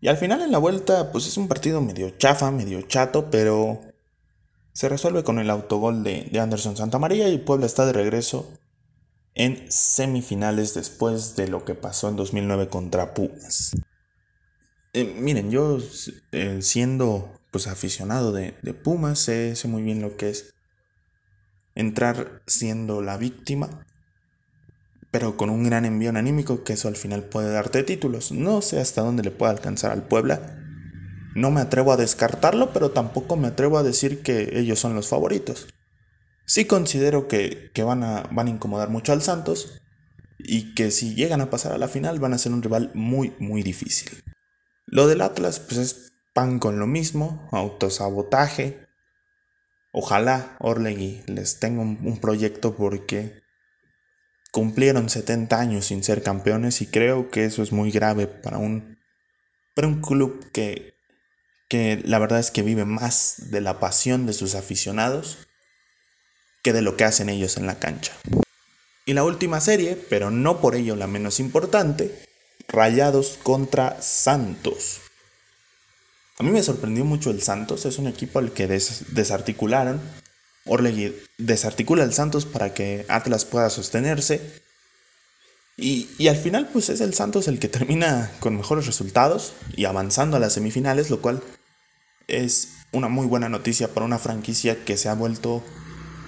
y 0.00 0.08
al 0.08 0.16
final 0.16 0.42
en 0.42 0.50
la 0.50 0.58
vuelta 0.58 1.12
pues 1.12 1.28
es 1.28 1.36
un 1.36 1.46
partido 1.46 1.80
medio 1.80 2.10
chafa, 2.10 2.50
medio 2.50 2.82
chato, 2.82 3.30
pero 3.30 3.80
se 4.72 4.88
resuelve 4.88 5.22
con 5.22 5.38
el 5.38 5.50
autogol 5.50 6.02
de, 6.02 6.24
de 6.32 6.40
Anderson 6.40 6.76
Santamaría 6.76 7.28
y 7.28 7.38
Puebla 7.38 7.66
está 7.66 7.86
de 7.86 7.92
regreso 7.92 8.50
en 9.34 9.70
semifinales 9.70 10.74
después 10.74 11.36
de 11.36 11.48
lo 11.48 11.64
que 11.64 11.74
pasó 11.74 12.08
en 12.08 12.16
2009 12.16 12.68
contra 12.68 13.14
Pumas. 13.14 13.72
Eh, 14.92 15.04
miren, 15.04 15.50
yo 15.50 15.78
eh, 16.32 16.62
siendo 16.62 17.40
pues 17.50 17.66
aficionado 17.66 18.32
de, 18.32 18.52
Pumas 18.82 19.18
sé, 19.18 19.54
muy 19.66 19.82
bien 19.82 20.02
lo 20.02 20.16
que 20.16 20.30
es 20.30 20.54
entrar 21.74 22.42
siendo 22.46 23.02
la 23.02 23.16
víctima, 23.16 23.86
pero 25.10 25.36
con 25.36 25.50
un 25.50 25.64
gran 25.64 25.84
envío 25.84 26.10
anímico 26.10 26.64
que 26.64 26.72
eso 26.74 26.88
al 26.88 26.96
final 26.96 27.24
puede 27.24 27.52
darte 27.52 27.82
títulos. 27.82 28.32
No 28.32 28.62
sé 28.62 28.80
hasta 28.80 29.02
dónde 29.02 29.22
le 29.22 29.30
puede 29.30 29.52
alcanzar 29.52 29.92
al 29.92 30.02
Puebla. 30.02 30.60
No 31.34 31.50
me 31.50 31.60
atrevo 31.60 31.92
a 31.92 31.96
descartarlo, 31.96 32.72
pero 32.72 32.90
tampoco 32.92 33.36
me 33.36 33.48
atrevo 33.48 33.78
a 33.78 33.82
decir 33.82 34.22
que 34.22 34.58
ellos 34.58 34.78
son 34.78 34.94
los 34.94 35.08
favoritos. 35.08 35.68
Sí 36.46 36.66
considero 36.66 37.26
que, 37.26 37.70
van, 37.84 38.04
a, 38.04 38.22
van 38.30 38.48
a 38.48 38.50
incomodar 38.50 38.90
mucho 38.90 39.12
al 39.12 39.22
Santos 39.22 39.80
y 40.38 40.74
que 40.74 40.90
si 40.90 41.14
llegan 41.14 41.40
a 41.40 41.50
pasar 41.50 41.72
a 41.72 41.78
la 41.78 41.88
final 41.88 42.20
van 42.20 42.34
a 42.34 42.38
ser 42.38 42.52
un 42.52 42.62
rival 42.62 42.90
muy, 42.94 43.34
muy 43.38 43.62
difícil. 43.62 44.22
Lo 44.86 45.08
del 45.08 45.22
Atlas, 45.22 45.60
pues 45.60 45.78
es 45.78 46.12
pan 46.34 46.58
con 46.58 46.78
lo 46.78 46.86
mismo, 46.86 47.48
autosabotaje. 47.52 48.86
Ojalá 49.92 50.56
Orlegui 50.60 51.22
les 51.26 51.60
tenga 51.60 51.80
un, 51.80 52.18
proyecto 52.20 52.76
porque 52.76 53.42
cumplieron 54.50 55.08
70 55.08 55.58
años 55.58 55.86
sin 55.86 56.04
ser 56.04 56.22
campeones 56.22 56.82
y 56.82 56.86
creo 56.86 57.30
que 57.30 57.44
eso 57.44 57.62
es 57.62 57.72
muy 57.72 57.90
grave 57.90 58.26
para 58.26 58.58
un, 58.58 58.98
para 59.74 59.88
un 59.88 60.02
club 60.02 60.44
que, 60.52 60.94
que 61.68 62.02
la 62.04 62.18
verdad 62.18 62.40
es 62.40 62.50
que 62.50 62.62
vive 62.62 62.84
más 62.84 63.50
de 63.50 63.60
la 63.60 63.80
pasión 63.80 64.26
de 64.26 64.32
sus 64.32 64.54
aficionados 64.54 65.46
que 66.64 66.72
de 66.72 66.82
lo 66.82 66.96
que 66.96 67.04
hacen 67.04 67.28
ellos 67.28 67.58
en 67.58 67.66
la 67.66 67.78
cancha. 67.78 68.12
Y 69.06 69.12
la 69.12 69.22
última 69.22 69.60
serie, 69.60 69.96
pero 70.08 70.30
no 70.30 70.60
por 70.60 70.74
ello 70.74 70.96
la 70.96 71.06
menos 71.06 71.38
importante, 71.38 72.24
Rayados 72.66 73.38
contra 73.42 74.00
Santos. 74.00 75.00
A 76.38 76.42
mí 76.42 76.50
me 76.50 76.62
sorprendió 76.62 77.04
mucho 77.04 77.30
el 77.30 77.42
Santos, 77.42 77.84
es 77.84 77.98
un 77.98 78.08
equipo 78.08 78.38
al 78.38 78.52
que 78.52 78.66
desarticularon. 78.66 80.00
Orlegui 80.64 81.14
desarticula 81.36 82.02
el 82.02 82.14
Santos 82.14 82.46
para 82.46 82.72
que 82.72 83.04
Atlas 83.08 83.44
pueda 83.44 83.68
sostenerse. 83.68 84.40
Y, 85.76 86.08
y, 86.18 86.28
al 86.28 86.36
final 86.36 86.70
pues 86.72 86.88
es 86.88 87.00
el 87.00 87.14
Santos 87.14 87.46
el 87.46 87.58
que 87.58 87.68
termina 87.68 88.30
con 88.40 88.56
mejores 88.56 88.86
resultados 88.86 89.52
y 89.76 89.84
avanzando 89.84 90.36
a 90.36 90.40
las 90.40 90.54
semifinales, 90.54 91.10
lo 91.10 91.20
cual 91.20 91.42
es 92.26 92.70
una 92.92 93.08
muy 93.08 93.26
buena 93.26 93.48
noticia 93.48 93.92
para 93.92 94.06
una 94.06 94.18
franquicia 94.18 94.84
que 94.84 94.96
se 94.96 95.08
ha 95.08 95.14
vuelto 95.14 95.62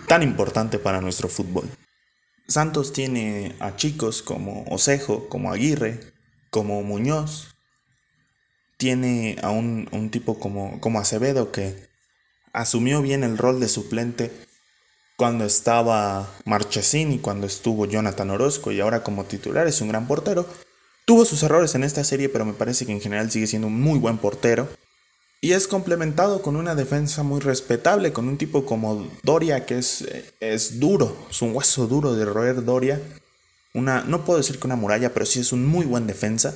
tan 0.07 0.23
importante 0.23 0.79
para 0.79 1.01
nuestro 1.01 1.29
fútbol. 1.29 1.69
Santos 2.49 2.93
tiene 2.93 3.57
a 3.59 3.77
chicos 3.77 4.23
como 4.23 4.65
Osejo, 4.71 5.29
como 5.29 5.53
Aguirre, 5.53 6.01
como 6.51 6.83
Muñoz. 6.83 7.57
Tiene 8.77 9.37
a 9.43 9.51
un, 9.51 10.11
tipo 10.11 10.39
como, 10.39 10.81
como 10.81 11.01
Acevedo 11.01 11.51
que 11.51 11.89
asumió 12.53 13.03
bien 13.03 13.25
el 13.25 13.37
rol 13.39 13.59
de 13.59 13.69
suplente 13.69 14.31
cuando 15.17 15.45
estaba 15.45 16.31
Marchesín 16.45 17.13
y 17.13 17.19
cuando 17.19 17.47
estuvo 17.47 17.87
Jonathan 17.87 18.31
Orozco 18.31 18.71
y 18.71 18.81
ahora 18.81 19.03
como 19.03 19.25
titular 19.25 19.67
es 19.67 19.81
un 19.81 19.89
gran 19.89 20.07
portero. 20.07 20.47
Tuvo 21.07 21.25
sus 21.25 21.43
errores 21.43 21.75
en 21.75 21.85
esta 21.85 22.05
serie, 22.05 22.29
pero 22.29 22.45
me 22.45 22.53
parece 22.53 22.85
que 22.85 22.93
en 22.93 23.01
general 23.01 23.31
sigue 23.31 23.47
siendo 23.47 23.69
un 23.69 23.81
muy 23.81 23.99
buen 23.99 24.19
portero. 24.19 24.69
Y 25.47 25.53
es 25.53 25.69
complementado 25.69 26.43
con 26.43 26.57
una 26.57 26.75
defensa 26.75 27.23
muy 27.23 27.39
respetable, 27.39 28.13
con 28.13 28.27
un 28.27 28.37
tipo 28.37 28.67
como 28.67 29.09
Doria, 29.23 29.65
que 29.65 29.79
es, 29.79 30.05
es 30.41 30.81
duro, 30.81 31.17
es 31.31 31.41
un 31.41 31.55
hueso 31.55 31.87
duro 31.87 32.17
de 32.17 32.25
roer 32.25 32.65
Doria. 32.65 33.01
Una, 33.73 34.03
no 34.03 34.25
puedo 34.25 34.39
decir 34.39 34.59
que 34.59 34.67
una 34.67 34.75
muralla, 34.75 35.15
pero 35.15 35.25
sí 35.25 35.39
es 35.39 35.53
un 35.53 35.65
muy 35.65 35.87
buen 35.87 36.09
defensa. 36.09 36.53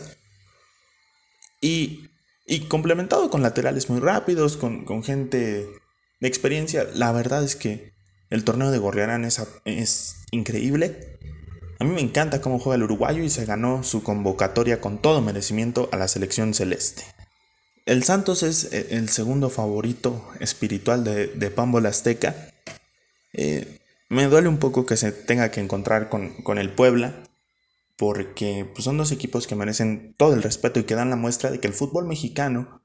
Y, 1.60 2.10
y 2.48 2.62
complementado 2.66 3.30
con 3.30 3.42
laterales 3.42 3.88
muy 3.90 4.00
rápidos, 4.00 4.56
con, 4.56 4.84
con, 4.84 5.04
gente 5.04 5.68
de 6.18 6.28
experiencia. 6.28 6.84
La 6.92 7.12
verdad 7.12 7.44
es 7.44 7.54
que 7.54 7.92
el 8.28 8.42
torneo 8.42 8.72
de 8.72 8.78
Gorriarán 8.78 9.24
es, 9.24 9.40
es 9.66 10.16
increíble. 10.32 11.16
A 11.78 11.84
mí 11.84 11.94
me 11.94 12.00
encanta 12.00 12.40
cómo 12.40 12.58
juega 12.58 12.74
el 12.74 12.82
uruguayo 12.82 13.22
y 13.22 13.30
se 13.30 13.44
ganó 13.46 13.84
su 13.84 14.02
convocatoria 14.02 14.80
con 14.80 15.00
todo 15.00 15.20
merecimiento 15.20 15.88
a 15.92 15.96
la 15.96 16.08
selección 16.08 16.54
celeste. 16.54 17.04
El 17.86 18.04
Santos 18.04 18.42
es 18.42 18.72
eh, 18.72 18.88
el 18.90 19.08
segundo 19.08 19.50
favorito 19.50 20.28
espiritual 20.40 21.04
de, 21.04 21.28
de 21.28 21.50
Pambo 21.50 21.78
Azteca. 21.78 22.52
Eh, 23.32 23.80
me 24.08 24.26
duele 24.26 24.48
un 24.48 24.58
poco 24.58 24.86
que 24.86 24.96
se 24.96 25.12
tenga 25.12 25.50
que 25.50 25.60
encontrar 25.60 26.08
con, 26.08 26.58
el 26.58 26.72
Puebla, 26.74 27.22
porque 27.96 28.68
pues, 28.72 28.84
son 28.84 28.98
dos 28.98 29.12
equipos 29.12 29.46
que 29.46 29.54
merecen 29.54 30.14
todo 30.18 30.34
el 30.34 30.42
respeto 30.42 30.80
y 30.80 30.84
que 30.84 30.96
dan 30.96 31.10
la 31.10 31.16
muestra 31.16 31.50
de 31.50 31.60
que 31.60 31.68
el 31.68 31.74
fútbol 31.74 32.06
mexicano, 32.06 32.82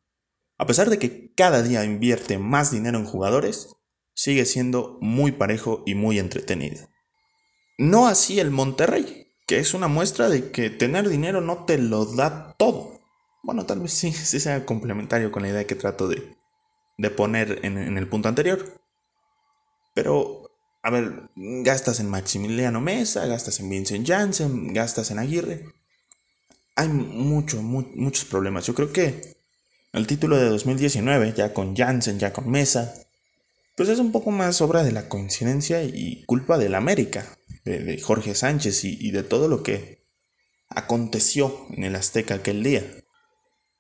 a 0.58 0.68
pesar 0.68 0.90
de 0.90 1.00
que 1.00 1.34
cada 1.34 1.64
día 1.64 1.84
invierte 1.84 2.38
más 2.38 2.72
dinero 2.72 3.00
en 3.00 3.06
jugadores, 3.06 3.76
sigue 4.14 4.46
siendo 4.46 5.00
muy 5.02 5.32
parejo 5.32 5.84
y 5.86 5.96
muy 5.96 6.20
entretenido. 6.20 6.88
No 7.78 8.08
así 8.08 8.40
el 8.40 8.52
Monterrey, 8.52 9.34
que 9.48 9.58
es 9.58 9.74
una 9.74 9.88
muestra 9.88 10.30
de 10.30 10.52
que 10.52 10.70
tener 10.70 11.10
dinero 11.10 11.42
no 11.42 11.66
te 11.66 11.80
lo 11.80 12.06
da 12.06 12.56
todo. 12.58 12.95
Bueno, 13.46 13.68
tal 13.68 13.80
vez 13.80 13.94
sí, 13.94 14.12
sí 14.12 14.40
sea 14.40 14.66
complementario 14.66 15.32
con 15.32 15.44
la 15.44 15.50
idea 15.50 15.68
que 15.68 15.76
trato 15.76 16.08
de, 16.08 16.36
poner 17.12 17.60
en, 17.64 17.96
el 17.96 18.10
punto 18.10 18.28
anterior. 18.28 18.82
Pero, 19.94 20.50
a 20.82 20.90
ver, 20.90 21.30
gastas 21.36 22.00
en 22.00 22.10
Maximiliano 22.10 22.82
Mesa, 22.82 23.28
gastas 23.28 23.60
en 23.60 23.70
Vincent 23.70 24.08
Janssen, 24.08 24.74
gastas 24.74 25.12
en 25.12 25.20
Aguirre. 25.20 25.64
Hay 26.76 26.90
mucho, 26.90 27.62
muchos 27.62 28.26
problemas. 28.26 28.66
Yo 28.66 28.74
creo 28.74 28.92
que 28.92 29.36
el 29.94 30.08
título 30.08 30.38
de 30.38 30.50
2019, 30.50 31.34
ya 31.38 31.54
con 31.54 31.76
Janssen, 31.76 32.18
ya 32.18 32.34
con 32.34 32.50
Mesa, 32.50 32.96
pues 33.78 33.90
es 33.90 34.00
un 34.00 34.12
poco 34.12 34.32
más 34.32 34.60
obra 34.62 34.84
de 34.84 34.92
la 34.92 35.08
coincidencia 35.08 35.84
y 35.84 36.24
culpa 36.26 36.58
del 36.58 36.74
América, 36.74 37.38
de, 37.64 38.02
Jorge 38.02 38.34
Sánchez 38.34 38.84
y 38.86 39.12
de 39.12 39.22
todo 39.22 39.48
lo 39.48 39.62
que 39.62 40.04
aconteció 40.68 41.68
en 41.70 41.84
el 41.84 41.96
Azteca 41.96 42.34
aquel 42.34 42.64
día. 42.64 43.05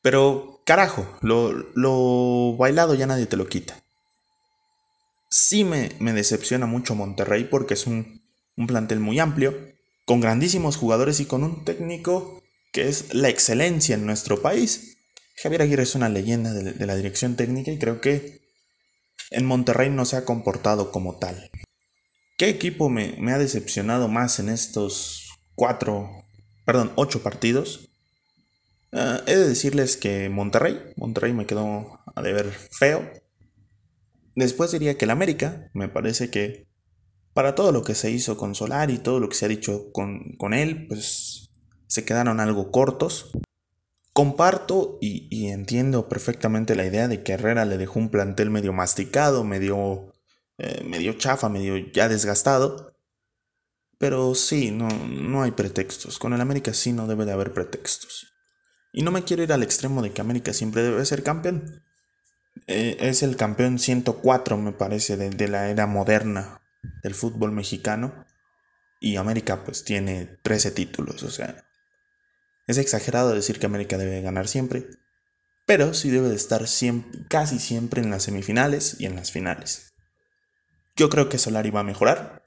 Pero 0.05 0.61
carajo, 0.67 1.07
lo, 1.21 2.55
bailado 2.57 2.93
ya 2.93 3.07
nadie 3.07 3.25
te 3.25 3.37
lo 3.37 3.47
quita. 3.47 3.81
Sí 5.31 5.63
me, 5.63 5.89
decepciona 6.13 6.67
mucho 6.67 6.93
Monterrey 6.93 7.45
porque 7.45 7.73
es 7.73 7.87
un, 7.87 8.21
plantel 8.67 8.99
muy 8.99 9.17
amplio, 9.17 9.57
con 10.05 10.21
grandísimos 10.21 10.77
jugadores 10.77 11.19
y 11.21 11.25
con 11.25 11.43
un 11.43 11.65
técnico 11.65 12.43
que 12.71 12.87
es 12.87 13.15
la 13.15 13.29
excelencia 13.29 13.95
en 13.95 14.05
nuestro 14.05 14.43
país. 14.43 14.95
Javier 15.41 15.63
Aguirre 15.63 15.81
es 15.81 15.95
una 15.95 16.07
leyenda 16.07 16.53
de, 16.53 16.85
la 16.85 16.95
dirección 16.95 17.35
técnica 17.35 17.71
y 17.71 17.79
creo 17.79 17.99
que 17.99 18.41
en 19.31 19.43
Monterrey 19.43 19.89
no 19.89 20.05
se 20.05 20.17
ha 20.17 20.23
comportado 20.23 20.91
como 20.91 21.17
tal. 21.17 21.49
¿Qué 22.37 22.47
equipo 22.47 22.89
me, 22.89 23.15
me 23.17 23.31
ha 23.31 23.39
decepcionado 23.39 24.07
más 24.07 24.37
en 24.37 24.49
estos 24.49 25.31
cuatro, 25.55 26.11
perdón, 26.63 26.93
ocho 26.95 27.23
partidos? 27.23 27.89
Ah, 28.97 29.21
he 29.27 29.35
de 29.35 29.49
decirles 29.49 29.97
que 29.97 30.29
Monterrey, 30.29 30.79
Monterrey 30.95 31.33
me 31.33 31.45
quedó 31.45 31.99
a 32.15 32.21
deber 32.21 32.49
feo. 32.49 33.11
Después 34.35 34.71
diría 34.71 34.97
que 34.97 35.03
el 35.03 35.11
América, 35.11 35.69
me 35.73 35.89
parece 35.89 36.29
que 36.29 36.69
para 37.33 37.55
todo 37.55 37.73
lo 37.73 37.83
que 37.83 37.93
se 37.93 38.09
hizo 38.09 38.37
con 38.37 38.55
Solar 38.55 38.89
y 38.91 38.97
todo 38.97 39.19
lo 39.19 39.27
que 39.27 39.35
se 39.35 39.43
ha 39.45 39.49
dicho 39.49 39.91
con, 39.91 40.37
con 40.37 40.53
él, 40.53 40.87
pues 40.87 41.49
se 41.87 42.05
quedaron 42.05 42.39
algo 42.39 42.71
cortos. 42.71 43.31
Comparto 44.13 44.97
y, 45.01 45.47
entiendo 45.47 46.07
perfectamente 46.07 46.73
la 46.75 46.85
idea 46.85 47.09
de 47.09 47.21
que 47.21 47.33
Herrera 47.33 47.65
le 47.65 47.77
dejó 47.77 47.99
un 47.99 48.09
plantel 48.09 48.49
medio 48.49 48.71
masticado, 48.71 49.43
medio, 49.43 50.13
eh, 50.57 50.85
medio 50.85 51.17
chafa, 51.17 51.49
medio 51.49 51.75
ya 51.91 52.07
desgastado. 52.07 52.93
Pero 53.97 54.35
sí, 54.35 54.71
no, 54.71 54.87
no 54.87 55.43
hay 55.43 55.51
pretextos. 55.51 56.17
Con 56.17 56.31
el 56.31 56.39
América 56.39 56.73
sí 56.73 56.93
no 56.93 57.07
debe 57.07 57.25
de 57.25 57.33
haber 57.33 57.53
pretextos. 57.53 58.34
Y 58.97 59.01
no 59.01 59.11
me 59.11 59.25
quiero 59.25 59.43
ir 59.43 59.51
al 59.51 59.61
extremo 59.61 60.01
de 60.01 60.13
que 60.13 60.21
América 60.21 60.53
siempre 60.53 60.81
debe 60.81 61.05
ser 61.05 61.21
campeón. 61.21 61.83
Eh, 62.65 62.95
es 63.01 63.23
el 63.23 63.35
campeón 63.35 63.77
104, 63.77 64.55
me 64.55 64.71
parece, 64.71 65.17
de, 65.17 65.47
la 65.49 65.69
era 65.69 65.85
moderna 65.85 66.61
del 67.03 67.13
fútbol 67.13 67.51
mexicano. 67.51 68.25
Y 69.01 69.17
América 69.17 69.65
pues 69.65 69.83
tiene 69.83 70.37
13 70.43 70.71
títulos, 70.71 71.23
o 71.23 71.29
sea, 71.29 71.65
es 72.67 72.77
exagerado 72.77 73.33
decir 73.33 73.59
que 73.59 73.65
América 73.65 73.97
debe 73.97 74.21
ganar 74.21 74.47
siempre, 74.47 74.87
pero 75.65 75.93
sí 75.93 76.09
debe 76.09 76.29
de 76.29 76.37
estar 76.37 76.63
casi 77.27 77.59
siempre 77.59 78.01
en 78.01 78.09
las 78.09 78.23
semifinales 78.23 78.95
y 78.97 79.07
en 79.07 79.17
las 79.17 79.29
finales. 79.29 79.93
Yo 80.95 81.09
creo 81.09 81.27
que 81.27 81.37
Solari 81.37 81.69
va 81.69 81.81
a 81.81 81.83
mejorar, 81.83 82.43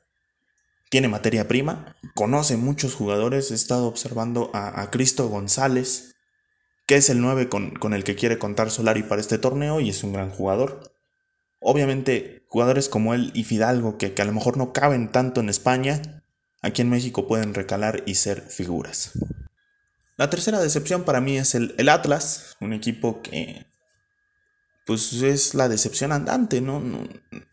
tiene 0.88 1.08
materia 1.08 1.46
prima, 1.46 1.94
conoce 2.14 2.56
muchos 2.56 2.94
jugadores, 2.94 3.50
he 3.50 3.54
estado 3.54 3.86
observando 3.86 4.50
a, 4.54 4.80
a 4.80 4.90
Cristo 4.90 5.28
González, 5.28 6.14
que 6.88 6.96
es 6.96 7.10
el 7.10 7.20
9 7.20 7.50
con, 7.50 7.92
el 7.92 8.02
que 8.02 8.16
quiere 8.16 8.38
contar 8.38 8.70
Solari 8.70 9.02
para 9.02 9.20
este 9.20 9.36
torneo 9.36 9.78
y 9.78 9.90
es 9.90 10.02
un 10.04 10.14
gran 10.14 10.30
jugador. 10.30 10.90
Obviamente, 11.60 12.46
jugadores 12.48 12.88
como 12.88 13.12
él 13.12 13.30
y 13.34 13.44
Fidalgo, 13.44 13.98
que, 13.98 14.14
a 14.18 14.24
lo 14.24 14.32
mejor 14.32 14.56
no 14.56 14.72
caben 14.72 15.12
tanto 15.12 15.42
en 15.42 15.50
España, 15.50 16.24
aquí 16.62 16.80
en 16.80 16.88
México 16.88 17.28
pueden 17.28 17.52
recalar 17.52 18.02
y 18.06 18.14
ser 18.14 18.40
figuras. 18.40 19.12
La 20.16 20.30
tercera 20.30 20.60
decepción 20.60 21.04
para 21.04 21.20
mí 21.20 21.36
es 21.36 21.54
el, 21.54 21.74
el 21.76 21.90
Atlas, 21.90 22.56
un 22.58 22.72
equipo 22.72 23.20
que 23.20 23.66
pues 24.86 25.12
es 25.12 25.54
la 25.54 25.68
decepción 25.68 26.10
andante, 26.10 26.62
no, 26.62 26.80
no, 26.80 27.06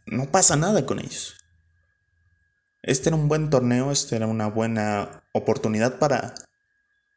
no 0.05 0.31
pasa 0.31 0.55
nada 0.55 0.85
con 0.85 0.99
ellos. 0.99 1.35
Este 2.83 3.09
era 3.09 3.17
un 3.17 3.27
buen 3.27 3.49
torneo, 3.49 3.91
este 3.91 4.15
era 4.15 4.27
una 4.27 4.47
buena 4.47 5.25
oportunidad 5.33 5.99
para 5.99 6.35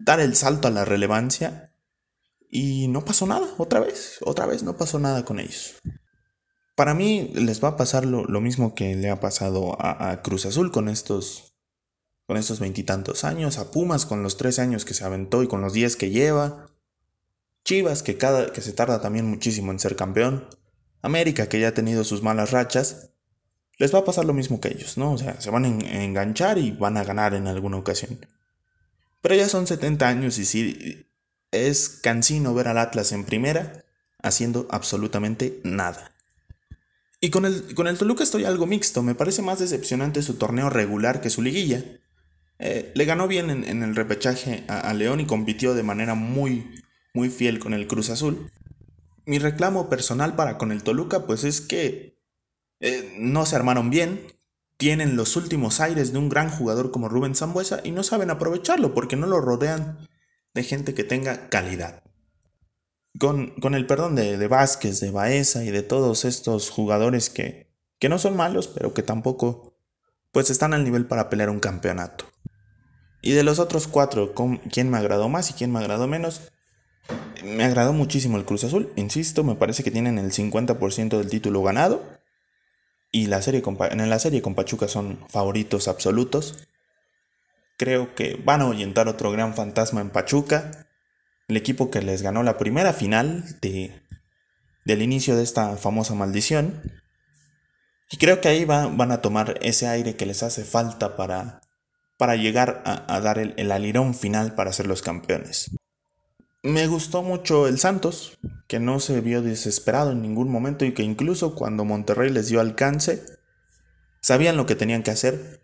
dar 0.00 0.18
el 0.18 0.34
salto 0.34 0.66
a 0.66 0.72
la 0.72 0.84
relevancia 0.84 1.67
y 2.50 2.88
no 2.88 3.04
pasó 3.04 3.26
nada, 3.26 3.46
otra 3.58 3.80
vez, 3.80 4.18
otra 4.22 4.46
vez 4.46 4.62
no 4.62 4.76
pasó 4.76 4.98
nada 4.98 5.24
con 5.24 5.38
ellos. 5.40 5.76
Para 6.74 6.94
mí 6.94 7.30
les 7.34 7.62
va 7.62 7.68
a 7.68 7.76
pasar 7.76 8.06
lo, 8.06 8.40
mismo 8.40 8.74
que 8.74 8.94
le 8.94 9.10
ha 9.10 9.20
pasado 9.20 9.76
a, 9.80 10.22
Cruz 10.22 10.46
Azul 10.46 10.70
con 10.70 10.88
estos 10.88 11.54
con 12.26 12.36
estos 12.36 12.60
veintitantos 12.60 13.24
años, 13.24 13.56
a 13.56 13.70
Pumas 13.70 14.04
con 14.04 14.22
los 14.22 14.36
13 14.36 14.60
años 14.60 14.84
que 14.84 14.92
se 14.92 15.02
aventó 15.02 15.42
y 15.42 15.48
con 15.48 15.62
los 15.62 15.72
10 15.72 15.96
que 15.96 16.10
lleva, 16.10 16.66
Chivas 17.64 18.02
que, 18.02 18.18
cada, 18.18 18.52
que 18.52 18.60
se 18.60 18.74
tarda 18.74 19.00
también 19.00 19.24
muchísimo 19.24 19.72
en 19.72 19.78
ser 19.78 19.96
campeón, 19.96 20.46
América 21.00 21.48
que 21.48 21.58
ya 21.58 21.68
ha 21.68 21.74
tenido 21.74 22.04
sus 22.04 22.22
malas 22.22 22.50
rachas, 22.50 23.12
les 23.78 23.94
va 23.94 24.00
a 24.00 24.04
pasar 24.04 24.26
lo 24.26 24.34
mismo 24.34 24.60
que 24.60 24.68
ellos, 24.68 24.98
¿no? 24.98 25.12
O 25.12 25.18
sea, 25.18 25.40
se 25.40 25.50
van 25.50 25.64
a 25.64 25.68
enganchar 26.02 26.58
y 26.58 26.72
van 26.72 26.98
a 26.98 27.04
ganar 27.04 27.32
en 27.32 27.46
alguna 27.46 27.78
ocasión. 27.78 28.18
Pero 29.22 29.34
ya 29.34 29.48
son 29.48 29.66
70 29.66 30.06
años 30.06 30.38
y 30.38 30.44
sí, 30.44 31.07
es 31.50 31.88
cansino 31.88 32.54
ver 32.54 32.68
al 32.68 32.78
Atlas 32.78 33.12
en 33.12 33.24
primera 33.24 33.84
haciendo 34.22 34.66
absolutamente 34.70 35.60
nada. 35.64 36.12
Y 37.20 37.30
con 37.30 37.44
el, 37.44 37.74
con 37.74 37.88
el 37.88 37.98
Toluca 37.98 38.22
estoy 38.22 38.44
algo 38.44 38.66
mixto, 38.66 39.02
me 39.02 39.14
parece 39.14 39.42
más 39.42 39.58
decepcionante 39.58 40.22
su 40.22 40.34
torneo 40.34 40.70
regular 40.70 41.20
que 41.20 41.30
su 41.30 41.42
liguilla. 41.42 41.84
Eh, 42.60 42.92
le 42.94 43.04
ganó 43.04 43.28
bien 43.28 43.50
en, 43.50 43.82
el 43.82 43.94
repechaje 43.94 44.64
a, 44.68 44.92
León 44.92 45.20
y 45.20 45.26
compitió 45.26 45.74
de 45.74 45.84
manera 45.84 46.14
muy, 46.14 46.82
muy 47.14 47.30
fiel 47.30 47.58
con 47.58 47.72
el 47.72 47.86
Cruz 47.86 48.10
Azul. 48.10 48.50
Mi 49.26 49.38
reclamo 49.38 49.88
personal 49.88 50.34
para 50.34 50.58
con 50.58 50.72
el 50.72 50.82
Toluca 50.82 51.26
pues 51.26 51.44
es 51.44 51.60
que 51.60 52.18
eh, 52.80 53.14
no 53.18 53.46
se 53.46 53.56
armaron 53.56 53.90
bien, 53.90 54.20
tienen 54.76 55.16
los 55.16 55.36
últimos 55.36 55.80
aires 55.80 56.12
de 56.12 56.18
un 56.18 56.28
gran 56.28 56.50
jugador 56.50 56.90
como 56.90 57.08
Rubén 57.08 57.34
Zambuesa 57.34 57.80
y 57.84 57.90
no 57.90 58.02
saben 58.02 58.30
aprovecharlo 58.30 58.94
porque 58.94 59.16
no 59.16 59.26
lo 59.26 59.40
rodean 59.40 60.08
de 60.58 60.64
gente 60.64 60.92
que 60.92 61.04
tenga 61.04 61.48
calidad. 61.48 62.02
Con, 63.20 63.50
con 63.60 63.76
el 63.76 63.86
perdón 63.86 64.16
de, 64.16 64.36
de, 64.36 64.48
Vázquez, 64.48 64.98
de 64.98 65.12
Baeza 65.12 65.62
y 65.64 65.70
de 65.70 65.84
todos 65.84 66.24
estos 66.24 66.68
jugadores 66.68 67.30
que, 67.30 67.70
que 68.00 68.08
no 68.08 68.18
son 68.18 68.36
malos, 68.36 68.66
pero 68.66 68.92
que 68.92 69.04
tampoco 69.04 69.76
pues 70.32 70.50
están 70.50 70.74
al 70.74 70.82
nivel 70.82 71.06
para 71.06 71.30
pelear 71.30 71.48
un 71.48 71.60
campeonato. 71.60 72.24
Y 73.22 73.32
de 73.32 73.44
los 73.44 73.60
otros 73.60 73.86
cuatro, 73.86 74.34
¿quién 74.72 74.90
me 74.90 74.98
agradó 74.98 75.28
más 75.28 75.48
y 75.50 75.52
quién 75.52 75.70
me 75.72 75.78
agradó 75.78 76.08
menos? 76.08 76.50
Me 77.44 77.62
agradó 77.62 77.92
muchísimo 77.92 78.36
el 78.36 78.44
Cruz 78.44 78.64
Azul, 78.64 78.92
insisto, 78.96 79.44
me 79.44 79.54
parece 79.54 79.84
que 79.84 79.92
tienen 79.92 80.18
el 80.18 80.32
50% 80.32 81.18
del 81.18 81.30
título 81.30 81.62
ganado. 81.62 82.02
Y 83.12 83.26
la 83.26 83.42
serie 83.42 83.62
en 83.64 84.10
la 84.10 84.18
serie 84.18 84.42
con 84.42 84.56
Pachuca 84.56 84.88
son 84.88 85.20
favoritos 85.28 85.86
absolutos. 85.86 86.68
Creo 87.78 88.16
que 88.16 88.34
van 88.44 88.60
a 88.60 88.64
ahuyentar 88.64 89.06
otro 89.06 89.30
gran 89.30 89.54
fantasma 89.54 90.00
en 90.00 90.10
Pachuca. 90.10 90.88
El 91.46 91.56
equipo 91.56 91.92
que 91.92 92.02
les 92.02 92.22
ganó 92.22 92.42
la 92.42 92.58
primera 92.58 92.92
final 92.92 93.44
de, 93.62 94.02
del 94.84 95.00
inicio 95.00 95.36
de 95.36 95.44
esta 95.44 95.76
famosa 95.76 96.16
maldición. 96.16 96.82
Y 98.10 98.16
creo 98.16 98.40
que 98.40 98.48
ahí 98.48 98.64
van 98.64 99.12
a 99.12 99.22
tomar 99.22 99.58
ese 99.62 99.86
aire 99.86 100.16
que 100.16 100.26
les 100.26 100.42
hace 100.42 100.64
falta 100.64 101.16
para, 101.16 101.60
para 102.16 102.34
llegar 102.34 102.82
a, 102.84 103.20
dar 103.20 103.38
el, 103.38 103.54
el 103.56 103.70
alirón 103.70 104.12
final 104.14 104.56
para 104.56 104.72
ser 104.72 104.88
los 104.88 105.00
campeones. 105.00 105.70
Me 106.64 106.88
gustó 106.88 107.22
mucho 107.22 107.68
el 107.68 107.78
Santos, 107.78 108.38
que 108.66 108.80
no 108.80 108.98
se 108.98 109.20
vio 109.20 109.40
desesperado 109.40 110.10
en 110.10 110.20
ningún 110.20 110.50
momento 110.50 110.84
y 110.84 110.94
que 110.94 111.04
incluso 111.04 111.54
cuando 111.54 111.84
Monterrey 111.84 112.30
les 112.30 112.48
dio 112.48 112.60
alcance, 112.60 113.22
sabían 114.20 114.56
lo 114.56 114.66
que 114.66 114.74
tenían 114.74 115.04
que 115.04 115.12
hacer 115.12 115.60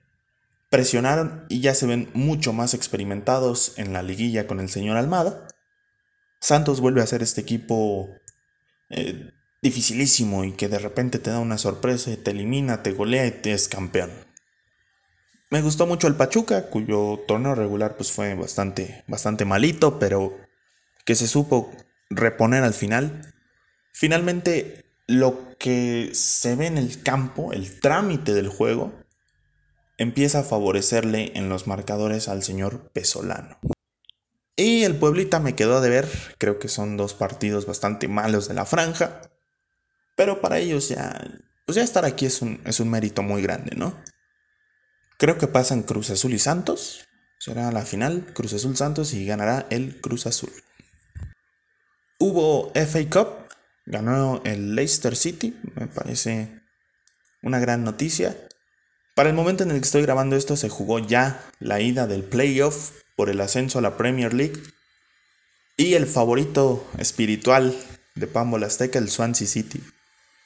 presionaron 0.74 1.46
y 1.48 1.60
ya 1.60 1.72
se 1.72 1.86
ven 1.86 2.10
mucho 2.14 2.52
más 2.52 2.74
experimentados 2.74 3.74
en 3.76 3.92
la 3.92 4.02
liguilla 4.02 4.48
con 4.48 4.58
el 4.58 4.68
señor 4.68 4.96
Almada. 4.96 5.46
Santos 6.40 6.80
vuelve 6.80 7.00
a 7.00 7.06
ser 7.06 7.22
este 7.22 7.42
equipo 7.42 8.08
eh, 8.90 9.30
dificilísimo 9.62 10.42
y 10.42 10.50
que 10.50 10.68
de 10.68 10.80
repente 10.80 11.20
te 11.20 11.30
da 11.30 11.38
una 11.38 11.58
sorpresa 11.58 12.10
y 12.10 12.16
te 12.16 12.32
elimina, 12.32 12.82
te 12.82 12.90
golea 12.90 13.24
y 13.24 13.30
te 13.30 13.52
es 13.52 13.68
campeón. 13.68 14.10
Me 15.48 15.62
gustó 15.62 15.86
mucho 15.86 16.08
el 16.08 16.16
Pachuca, 16.16 16.68
cuyo 16.70 17.20
torneo 17.28 17.54
regular 17.54 17.96
pues 17.96 18.10
fue 18.10 18.34
bastante, 18.34 19.04
bastante 19.06 19.44
malito, 19.44 20.00
pero 20.00 20.36
que 21.04 21.14
se 21.14 21.28
supo 21.28 21.70
reponer 22.10 22.64
al 22.64 22.74
final. 22.74 23.32
Finalmente, 23.92 24.86
lo 25.06 25.56
que 25.56 26.10
se 26.14 26.56
ve 26.56 26.66
en 26.66 26.78
el 26.78 27.00
campo, 27.04 27.52
el 27.52 27.78
trámite 27.78 28.34
del 28.34 28.48
juego, 28.48 29.03
empieza 29.98 30.40
a 30.40 30.44
favorecerle 30.44 31.32
en 31.34 31.48
los 31.48 31.66
marcadores 31.66 32.28
al 32.28 32.42
señor 32.42 32.90
Pesolano. 32.92 33.58
Y 34.56 34.84
el 34.84 34.96
Pueblita 34.96 35.40
me 35.40 35.54
quedó 35.56 35.80
de 35.80 35.90
ver, 35.90 36.08
creo 36.38 36.58
que 36.58 36.68
son 36.68 36.96
dos 36.96 37.14
partidos 37.14 37.66
bastante 37.66 38.06
malos 38.06 38.46
de 38.46 38.54
la 38.54 38.64
franja, 38.64 39.22
pero 40.16 40.40
para 40.40 40.58
ellos 40.58 40.88
ya, 40.88 41.20
pues 41.66 41.76
ya 41.76 41.82
estar 41.82 42.04
aquí 42.04 42.26
es 42.26 42.40
un, 42.40 42.60
es 42.64 42.78
un 42.78 42.88
mérito 42.88 43.22
muy 43.22 43.42
grande, 43.42 43.74
¿no? 43.76 44.00
Creo 45.18 45.38
que 45.38 45.48
pasan 45.48 45.82
Cruz 45.82 46.10
Azul 46.10 46.34
y 46.34 46.38
Santos, 46.38 47.04
será 47.38 47.72
la 47.72 47.82
final, 47.82 48.26
Cruz 48.32 48.52
Azul 48.52 48.76
Santos 48.76 49.12
y 49.12 49.26
ganará 49.26 49.66
el 49.70 50.00
Cruz 50.00 50.26
Azul. 50.26 50.52
Hubo 52.18 52.72
FA 52.74 53.10
Cup, 53.10 53.28
ganó 53.86 54.40
el 54.44 54.76
Leicester 54.76 55.16
City, 55.16 55.58
me 55.74 55.88
parece 55.88 56.60
una 57.42 57.58
gran 57.58 57.84
noticia. 57.84 58.43
Para 59.14 59.28
el 59.28 59.36
momento 59.36 59.62
en 59.62 59.70
el 59.70 59.78
que 59.78 59.84
estoy 59.84 60.02
grabando 60.02 60.34
esto 60.34 60.56
se 60.56 60.68
jugó 60.68 60.98
ya 60.98 61.40
la 61.60 61.80
ida 61.80 62.08
del 62.08 62.24
playoff 62.24 62.90
por 63.14 63.30
el 63.30 63.40
ascenso 63.40 63.78
a 63.78 63.82
la 63.82 63.96
Premier 63.96 64.34
League 64.34 64.60
y 65.76 65.94
el 65.94 66.06
favorito 66.06 66.84
espiritual 66.98 67.76
de 68.16 68.26
Pambo 68.26 68.56
Azteca, 68.56 68.98
el 68.98 69.08
Swansea 69.08 69.46
City, 69.46 69.80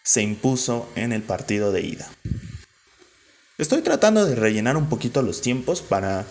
se 0.02 0.20
impuso 0.20 0.90
en 0.96 1.12
el 1.12 1.22
partido 1.22 1.72
de 1.72 1.80
ida. 1.80 2.10
Estoy 3.56 3.80
tratando 3.80 4.26
de 4.26 4.34
rellenar 4.34 4.76
un 4.76 4.90
poquito 4.90 5.22
los 5.22 5.40
tiempos 5.40 5.80
para 5.80 6.26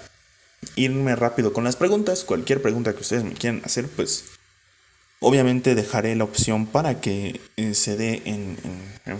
irme 0.76 1.16
rápido 1.16 1.54
con 1.54 1.64
las 1.64 1.76
preguntas. 1.76 2.24
Cualquier 2.24 2.62
pregunta 2.62 2.94
que 2.94 3.02
ustedes 3.02 3.24
me 3.24 3.34
quieran 3.34 3.62
hacer, 3.66 3.88
pues 3.88 4.26
Obviamente 5.20 5.74
dejaré 5.74 6.16
la 6.16 6.26
opción 6.26 6.68
para 6.68 7.02
que 7.02 7.42
eh, 7.56 7.74
se 7.74 7.98
dé 7.98 8.22
en, 8.26 8.58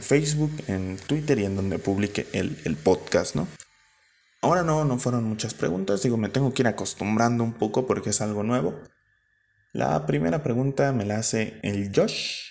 Facebook, 0.02 0.52
en 0.68 0.98
Twitter 0.98 1.40
y 1.40 1.46
en 1.46 1.56
donde 1.56 1.80
publique 1.80 2.28
el, 2.34 2.78
podcast, 2.78 3.36
¿no? 3.36 3.48
Ahora 4.42 4.62
no, 4.62 4.86
no 4.86 5.00
fueron 5.00 5.24
muchas 5.24 5.56
preguntas, 5.56 6.04
digo, 6.04 6.16
me 6.18 6.30
tengo 6.30 6.54
que 6.54 6.62
ir 6.62 6.68
acostumbrando 6.68 7.44
un 7.44 7.54
poco 7.54 7.88
porque 7.88 8.12
es 8.12 8.22
algo 8.22 8.44
nuevo. 8.44 8.80
La 9.74 10.06
primera 10.06 10.44
pregunta 10.44 10.94
me 10.94 11.06
la 11.06 11.18
hace 11.18 11.60
el 11.64 11.92
Josh, 11.94 12.50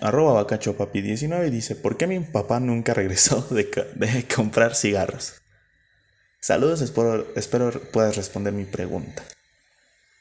arroba 0.00 0.32
bacachopapi 0.32 1.02
19 1.02 1.48
y 1.48 1.50
dice, 1.50 1.76
¿por 1.76 1.98
qué 1.98 2.06
mi 2.06 2.18
papá 2.20 2.60
nunca 2.60 2.94
regresó 2.94 3.42
de, 3.50 3.64
de 3.94 4.26
comprar 4.34 4.74
cigarros? 4.74 5.42
Saludos, 6.40 6.80
espero, 6.80 7.26
espero 7.36 7.70
puedas 7.92 8.16
responder 8.16 8.54
mi 8.54 8.64
pregunta. 8.64 9.22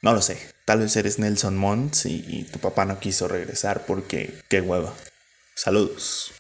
No 0.02 0.14
lo 0.14 0.22
sé. 0.22 0.38
Tal 0.70 0.82
vez 0.82 0.96
eres 0.98 1.18
Nelson 1.18 1.58
Mons 1.58 2.06
y, 2.06 2.44
tu 2.44 2.60
papá 2.60 2.86
no 2.86 3.00
quiso 3.00 3.28
regresar 3.28 3.88
porque 3.88 4.36
qué 4.50 4.62
hueva. 4.62 4.94
Saludos. 5.56 6.32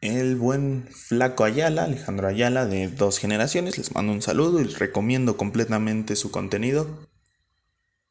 El 0.00 0.36
buen 0.36 0.86
flaco 0.86 1.42
Ayala, 1.42 1.82
Alejandro 1.82 2.28
Ayala, 2.28 2.64
de 2.64 2.86
dos 2.86 3.18
generaciones, 3.18 3.76
les 3.76 3.92
mando 3.92 4.12
un 4.12 4.22
saludo 4.22 4.60
y 4.60 4.66
les 4.66 4.78
recomiendo 4.78 5.36
completamente 5.36 6.14
su 6.14 6.30
contenido. 6.30 7.08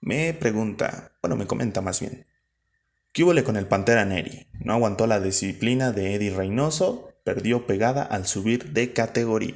Me 0.01 0.33
pregunta, 0.33 1.13
bueno, 1.21 1.37
me 1.37 1.47
comenta 1.47 1.79
más 1.79 2.01
bien. 2.01 2.27
¿Qué 3.13 3.23
hubo 3.23 3.41
con 3.45 3.55
el 3.55 3.67
Pantera 3.67 4.03
Neri? 4.03 4.49
No 4.59 4.73
aguantó 4.73 5.07
la 5.07 5.21
disciplina 5.21 5.93
de 5.93 6.15
Eddie 6.15 6.35
Reynoso, 6.35 7.13
perdió 7.23 7.65
pegada 7.65 8.03
al 8.03 8.27
subir 8.27 8.73
de 8.73 8.91
categoría. 8.91 9.55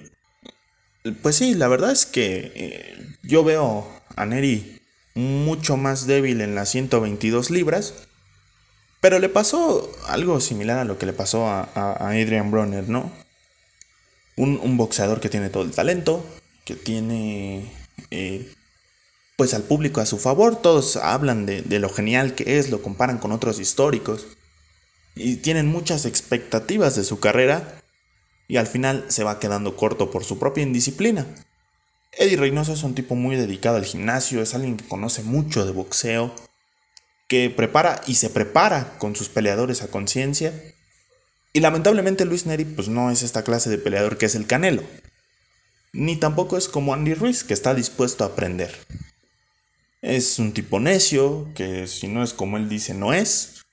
Pues 1.22 1.36
sí, 1.36 1.56
la 1.56 1.68
verdad 1.68 1.92
es 1.92 2.06
que 2.06 2.54
eh, 2.56 3.18
yo 3.22 3.44
veo 3.44 3.86
a 4.16 4.26
Neri 4.26 4.75
mucho 5.16 5.78
más 5.78 6.06
débil 6.06 6.42
en 6.42 6.54
las 6.54 6.70
122 6.70 7.50
libras. 7.50 7.94
Pero 9.02 9.20
le 9.20 9.30
pasó 9.30 9.92
algo 10.08 10.40
similar 10.40 10.80
a 10.80 10.86
lo 10.86 10.98
que 10.98 11.06
le 11.06 11.14
pasó 11.14 11.48
a, 11.48 11.64
Adrian 12.10 12.52
Bronner, 12.52 12.88
¿no? 12.90 13.12
Un, 14.38 14.78
boxeador 14.78 15.22
que 15.22 15.30
tiene 15.30 15.50
todo 15.50 15.64
el 15.64 15.72
talento, 15.72 16.26
que 16.66 16.76
tiene 16.76 17.72
eh, 18.12 18.52
pues 19.38 19.54
al 19.54 19.64
público 19.64 20.02
a 20.02 20.06
su 20.06 20.18
favor, 20.18 20.62
todos 20.62 20.98
hablan 20.98 21.46
de, 21.46 21.62
de, 21.62 21.80
lo 21.80 21.90
genial 21.90 22.36
que 22.36 22.58
es, 22.58 22.70
lo 22.70 22.82
comparan 22.82 23.18
con 23.18 23.32
otros 23.32 23.60
históricos 23.60 24.28
y 25.16 25.38
tienen 25.38 25.68
muchas 25.68 26.06
expectativas 26.06 26.96
de 26.96 27.06
su 27.06 27.20
carrera 27.20 27.82
y 28.48 28.58
al 28.58 28.68
final 28.68 29.06
se 29.08 29.24
va 29.24 29.40
quedando 29.40 29.78
corto 29.78 30.12
por 30.12 30.24
su 30.24 30.38
propia 30.38 30.64
indisciplina. 30.64 31.26
Eddie 32.18 32.38
Reynoso 32.38 32.74
es 32.74 32.84
un 32.84 32.96
tipo 32.96 33.16
muy 33.16 33.36
dedicado 33.36 33.78
al 33.78 33.86
gimnasio, 33.86 34.42
es 34.42 34.54
alguien 34.54 34.78
que 34.78 34.88
conoce 34.88 35.24
mucho 35.24 35.66
de 35.66 35.72
boxeo, 35.72 36.34
que 37.28 37.50
prepara 37.50 38.02
y 38.08 38.16
se 38.16 38.30
prepara 38.30 38.98
con 38.98 39.16
sus 39.16 39.30
peleadores 39.30 39.82
a 39.82 39.88
conciencia. 39.88 40.54
Y 41.52 41.60
lamentablemente 41.60 42.26
Luis 42.26 42.46
Neri 42.46 42.66
pues 42.66 42.88
no 42.88 43.12
es 43.12 43.22
esta 43.24 43.44
clase 43.44 43.70
de 43.70 43.78
peleador 43.78 44.18
que 44.18 44.28
es 44.28 44.36
el 44.36 44.48
Canelo. 44.48 44.84
ni 45.94 46.18
tampoco 46.18 46.58
es 46.58 46.68
como 46.68 46.94
Andy 46.94 47.14
Ruiz, 47.14 47.46
que 47.46 47.54
está 47.54 47.74
dispuesto 47.74 48.24
a 48.26 48.28
aprender. 48.28 48.76
Es 50.02 50.40
un 50.40 50.54
tipo 50.54 50.80
necio, 50.80 51.50
que 51.56 51.88
si 51.88 52.10
no 52.10 52.22
es 52.22 52.34
como 52.34 52.58
él 52.58 52.68
dice, 52.68 52.94
no 52.94 53.14
es. 53.14 53.64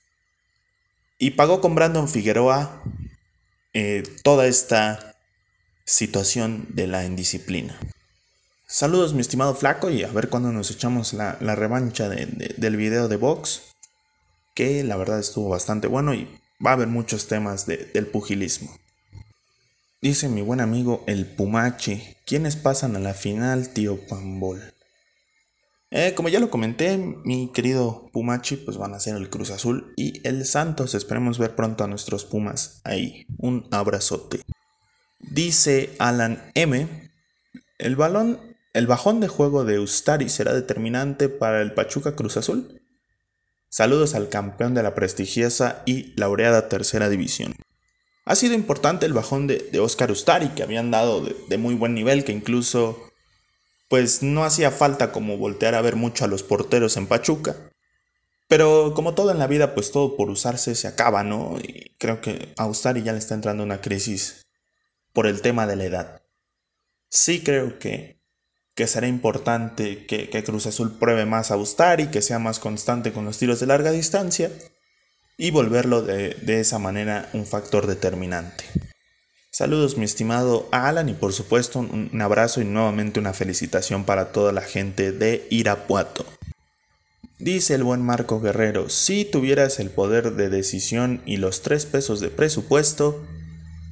Y 1.19 1.31
pagó 1.31 1.59
con 1.59 1.75
Brandon 1.75 2.07
Figueroa 2.07 2.81
eh, 3.73 4.03
toda 4.23 4.47
esta 4.47 5.17
situación 5.85 6.65
de 6.69 6.87
la 6.87 7.03
indisciplina. 7.03 7.77
Saludos 8.73 9.13
mi 9.13 9.21
estimado 9.21 9.53
flaco 9.53 9.91
y 9.91 10.01
a 10.01 10.11
ver 10.11 10.29
cuándo 10.29 10.51
nos 10.51 10.71
echamos 10.71 11.13
la, 11.13 11.35
revancha 11.35 12.09
del 12.09 12.75
video 12.75 13.07
de 13.07 13.17
box. 13.17 13.61
Que 14.55 14.83
la 14.83 14.97
verdad 14.97 15.19
estuvo 15.19 15.47
bastante 15.47 15.85
bueno 15.85 16.15
y 16.15 16.27
va 16.65 16.71
a 16.71 16.73
haber 16.73 16.87
muchos 16.87 17.27
temas 17.27 17.67
del 17.67 18.07
pugilismo. 18.07 18.75
Dice 20.01 20.27
mi 20.27 20.41
buen 20.41 20.59
amigo 20.59 21.03
el 21.05 21.27
Pumachi, 21.27 22.15
¿quiénes 22.25 22.55
pasan 22.55 22.95
a 22.95 22.99
la 22.99 23.13
final, 23.13 23.69
tío 23.69 23.99
Pambol? 24.07 24.73
Eh, 25.91 26.13
como 26.15 26.29
ya 26.29 26.39
lo 26.39 26.49
comenté, 26.49 26.97
mi 26.97 27.51
querido 27.53 28.09
Pumachi, 28.11 28.55
pues 28.55 28.77
van 28.77 28.95
a 28.95 28.99
ser 28.99 29.15
el 29.17 29.29
Cruz 29.29 29.51
Azul 29.51 29.93
y 29.97 30.27
el 30.27 30.47
Santos. 30.47 30.95
Esperemos 30.95 31.37
ver 31.37 31.55
pronto 31.55 31.83
a 31.83 31.87
nuestros 31.87 32.25
Pumas 32.25 32.81
ahí. 32.85 33.27
Un 33.37 33.67
abrazote. 33.69 34.41
Dice 35.19 35.95
Alan 35.99 36.51
M. 36.55 37.11
El 37.77 37.95
balón, 37.95 38.52
el 38.73 38.87
bajón 38.87 39.19
de 39.19 39.27
juego 39.27 39.63
de 39.63 39.79
Ustari 39.79 40.29
será 40.29 40.53
determinante 40.53 41.29
para 41.29 41.61
el 41.61 41.73
Pachuca 41.73 42.15
Cruz 42.15 42.37
Azul. 42.37 42.81
Saludos 43.69 44.15
al 44.15 44.29
campeón 44.29 44.73
de 44.73 44.83
la 44.83 44.95
prestigiosa 44.95 45.83
y 45.85 46.13
laureada 46.19 46.69
tercera 46.69 47.09
división. 47.09 47.55
Ha 48.25 48.35
sido 48.35 48.53
importante 48.53 49.05
el 49.05 49.13
bajón 49.13 49.47
de, 49.47 49.79
Oscar 49.79 50.11
Ustari, 50.11 50.49
que 50.49 50.63
habían 50.63 50.91
dado 50.91 51.21
de 51.21 51.57
muy 51.57 51.75
buen 51.75 51.93
nivel, 51.93 52.23
que 52.23 52.31
incluso 52.31 53.11
pues 53.89 54.23
no 54.23 54.43
hacía 54.43 54.71
falta 54.71 55.11
como 55.11 55.37
voltear 55.37 55.75
a 55.75 55.81
ver 55.81 55.95
mucho 55.95 56.25
a 56.25 56.27
los 56.27 56.41
porteros 56.41 56.97
en 56.97 57.05
Pachuca. 57.05 57.55
Pero 58.47 58.93
como 58.95 59.13
todo 59.13 59.31
en 59.31 59.39
la 59.39 59.47
vida, 59.47 59.75
pues 59.75 59.91
todo 59.91 60.17
por 60.17 60.29
usarse 60.29 60.73
se 60.73 60.87
acaba, 60.87 61.23
¿no? 61.23 61.59
Y 61.61 61.95
creo 61.99 62.21
que 62.21 62.53
a 62.57 62.65
Ustari 62.65 63.03
ya 63.03 63.11
le 63.11 63.19
está 63.19 63.35
entrando 63.35 63.63
una 63.63 63.81
crisis 63.81 64.47
por 65.11 65.27
el 65.27 65.41
tema 65.41 65.67
de 65.67 65.75
la 65.75 65.83
edad. 65.85 66.21
Sí 67.09 67.43
creo 67.43 67.77
que, 67.77 68.22
que 68.75 68.87
será 68.87 69.07
importante 69.07 70.05
que, 70.05 70.43
Cruz 70.43 70.65
Azul 70.65 70.97
pruebe 70.97 71.25
más 71.25 71.51
a 71.51 71.57
Ustari, 71.57 72.07
que 72.07 72.21
sea 72.21 72.39
más 72.39 72.59
constante 72.59 73.13
con 73.13 73.25
los 73.25 73.37
tiros 73.37 73.59
de 73.59 73.67
larga 73.67 73.91
distancia 73.91 74.51
y 75.37 75.51
volverlo 75.51 76.01
de, 76.01 76.35
de 76.41 76.59
esa 76.59 76.79
manera 76.79 77.29
un 77.33 77.45
factor 77.45 77.87
determinante. 77.87 78.65
Saludos 79.51 79.97
mi 79.97 80.05
estimado 80.05 80.67
Alan 80.71 81.09
y 81.09 81.13
por 81.13 81.31
supuesto 81.31 81.79
un 81.79 82.21
abrazo 82.21 82.61
y 82.61 82.65
nuevamente 82.65 83.19
una 83.19 83.33
felicitación 83.33 84.03
para 84.03 84.31
toda 84.31 84.51
la 84.51 84.61
gente 84.61 85.11
de 85.11 85.47
Irapuato. 85.51 86.25
Dice 87.37 87.75
el 87.75 87.83
buen 87.83 88.01
Marco 88.01 88.39
Guerrero, 88.39 88.89
si 88.89 89.25
tuvieras 89.25 89.79
el 89.79 89.91
poder 89.91 90.33
de 90.33 90.49
decisión 90.49 91.21
y 91.25 91.37
los 91.37 91.61
tres 91.61 91.85
pesos 91.85 92.19
de 92.19 92.29
presupuesto, 92.29 93.23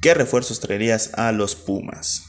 ¿qué 0.00 0.14
refuerzos 0.14 0.58
traerías 0.58 1.12
a 1.14 1.30
los 1.32 1.54
Pumas? 1.54 2.24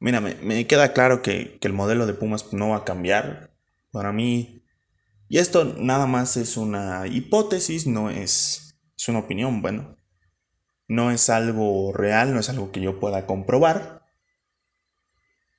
Mira, 0.00 0.20
me, 0.20 0.66
queda 0.66 0.92
claro 0.92 1.22
que, 1.22 1.58
que, 1.60 1.68
el 1.68 1.74
modelo 1.74 2.06
de 2.06 2.14
Pumas 2.14 2.52
no 2.52 2.70
va 2.70 2.78
a 2.78 2.84
cambiar. 2.84 3.50
Para 3.90 4.12
mí, 4.12 4.58
y 5.28 5.38
esto 5.38 5.64
nada 5.64 6.06
más 6.06 6.36
es 6.36 6.56
una 6.56 7.06
hipótesis, 7.06 7.86
no 7.86 8.10
es, 8.10 8.78
una 9.08 9.20
opinión, 9.20 9.60
bueno. 9.62 9.96
No 10.86 11.10
es 11.10 11.28
algo 11.28 11.92
real, 11.92 12.32
no 12.32 12.40
es 12.40 12.48
algo 12.48 12.72
que 12.72 12.80
yo 12.80 12.98
pueda 12.98 13.26
comprobar. 13.26 14.06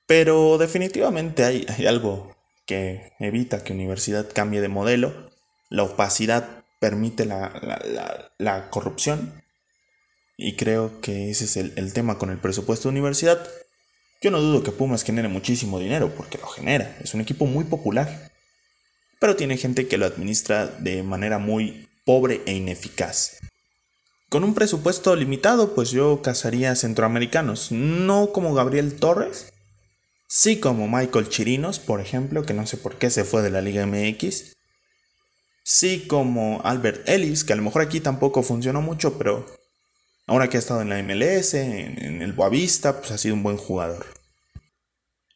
Pero 0.06 0.58
definitivamente 0.58 1.44
hay, 1.44 1.86
algo 1.86 2.36
que 2.66 3.12
evita 3.20 3.62
que 3.62 3.72
universidad 3.72 4.28
cambie 4.32 4.60
de 4.60 4.68
modelo. 4.68 5.30
La 5.68 5.84
opacidad 5.84 6.64
permite 6.80 7.24
la, 7.26 8.68
corrupción. 8.70 9.40
Y 10.36 10.56
creo 10.56 11.00
que 11.00 11.30
ese 11.30 11.44
es 11.44 11.56
el, 11.56 11.74
el, 11.76 11.92
tema 11.92 12.18
con 12.18 12.30
el 12.30 12.38
presupuesto 12.38 12.88
de 12.88 12.94
universidad. 12.94 13.46
Yo 14.22 14.30
no 14.30 14.40
dudo 14.40 14.62
que 14.62 14.70
Pumas 14.70 15.02
genere 15.02 15.28
muchísimo 15.28 15.78
dinero, 15.78 16.14
porque 16.14 16.36
lo 16.36 16.46
genera. 16.46 16.98
Es 17.02 17.14
un 17.14 17.22
equipo 17.22 17.46
muy 17.46 17.64
popular. 17.64 18.30
Pero 19.18 19.34
tiene 19.34 19.56
gente 19.56 19.88
que 19.88 19.96
lo 19.96 20.04
administra 20.04 20.66
de 20.66 21.02
manera 21.02 21.38
muy 21.38 21.88
pobre 22.04 22.42
e 22.44 22.52
ineficaz. 22.52 23.38
Con 24.28 24.44
un 24.44 24.54
presupuesto 24.54 25.16
limitado, 25.16 25.74
pues 25.74 25.90
yo 25.90 26.20
cazaría 26.22 26.76
centroamericanos, 26.76 27.72
no 27.72 28.30
como 28.32 28.54
Gabriel 28.54 28.94
Torres, 28.96 29.52
sí 30.28 30.60
como 30.60 30.86
Michael 30.86 31.28
Chirinos, 31.28 31.78
por 31.80 32.00
ejemplo, 32.00 32.44
que 32.44 32.54
no 32.54 32.66
sé 32.66 32.76
por 32.76 32.96
qué 32.96 33.10
se 33.10 33.24
fue 33.24 33.42
de 33.42 33.50
la 33.50 33.60
Liga 33.60 33.86
MX, 33.86 34.56
sí 35.64 36.06
como 36.06 36.60
Albert 36.62 37.08
Ellis, 37.08 37.42
que 37.42 37.54
a 37.54 37.56
lo 37.56 37.62
mejor 37.62 37.82
aquí 37.82 38.00
tampoco 38.00 38.42
funcionó 38.42 38.82
mucho, 38.82 39.18
pero 39.18 39.46
ahora 40.30 40.48
que 40.48 40.56
ha 40.56 40.60
estado 40.60 40.80
en 40.80 40.90
la 40.90 41.02
MLS, 41.02 41.54
en, 41.54 42.22
el 42.22 42.32
Boavista, 42.32 43.00
pues 43.00 43.10
ha 43.10 43.18
sido 43.18 43.34
un 43.34 43.42
buen 43.42 43.56
jugador. 43.56 44.06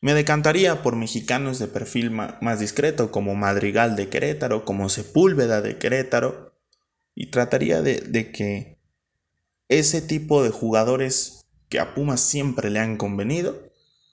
Me 0.01 0.15
decantaría 0.15 0.85
por 0.85 0.95
mexicanos 0.95 1.59
de 1.59 1.67
perfil 1.67 2.13
más 2.13 2.61
discreto, 2.61 3.11
como 3.11 3.35
Madrigal 3.35 3.97
de 3.97 4.09
Querétaro, 4.09 4.65
como 4.65 4.89
Sepúlveda 4.89 5.63
de 5.63 5.79
Querétaro, 5.79 6.55
y 7.13 7.33
trataría 7.33 7.83
de 7.83 8.31
que 8.31 8.79
ese 9.69 10.01
tipo 10.01 10.45
de 10.45 10.51
jugadores 10.51 11.45
que 11.69 11.81
a 11.81 11.93
Pumas 11.95 12.21
siempre 12.21 12.71
le 12.71 12.79
han 12.79 12.97
convenido 12.97 13.69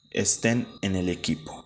estén 0.09 0.67
en 0.81 0.95
el 0.95 1.09
equipo. 1.09 1.63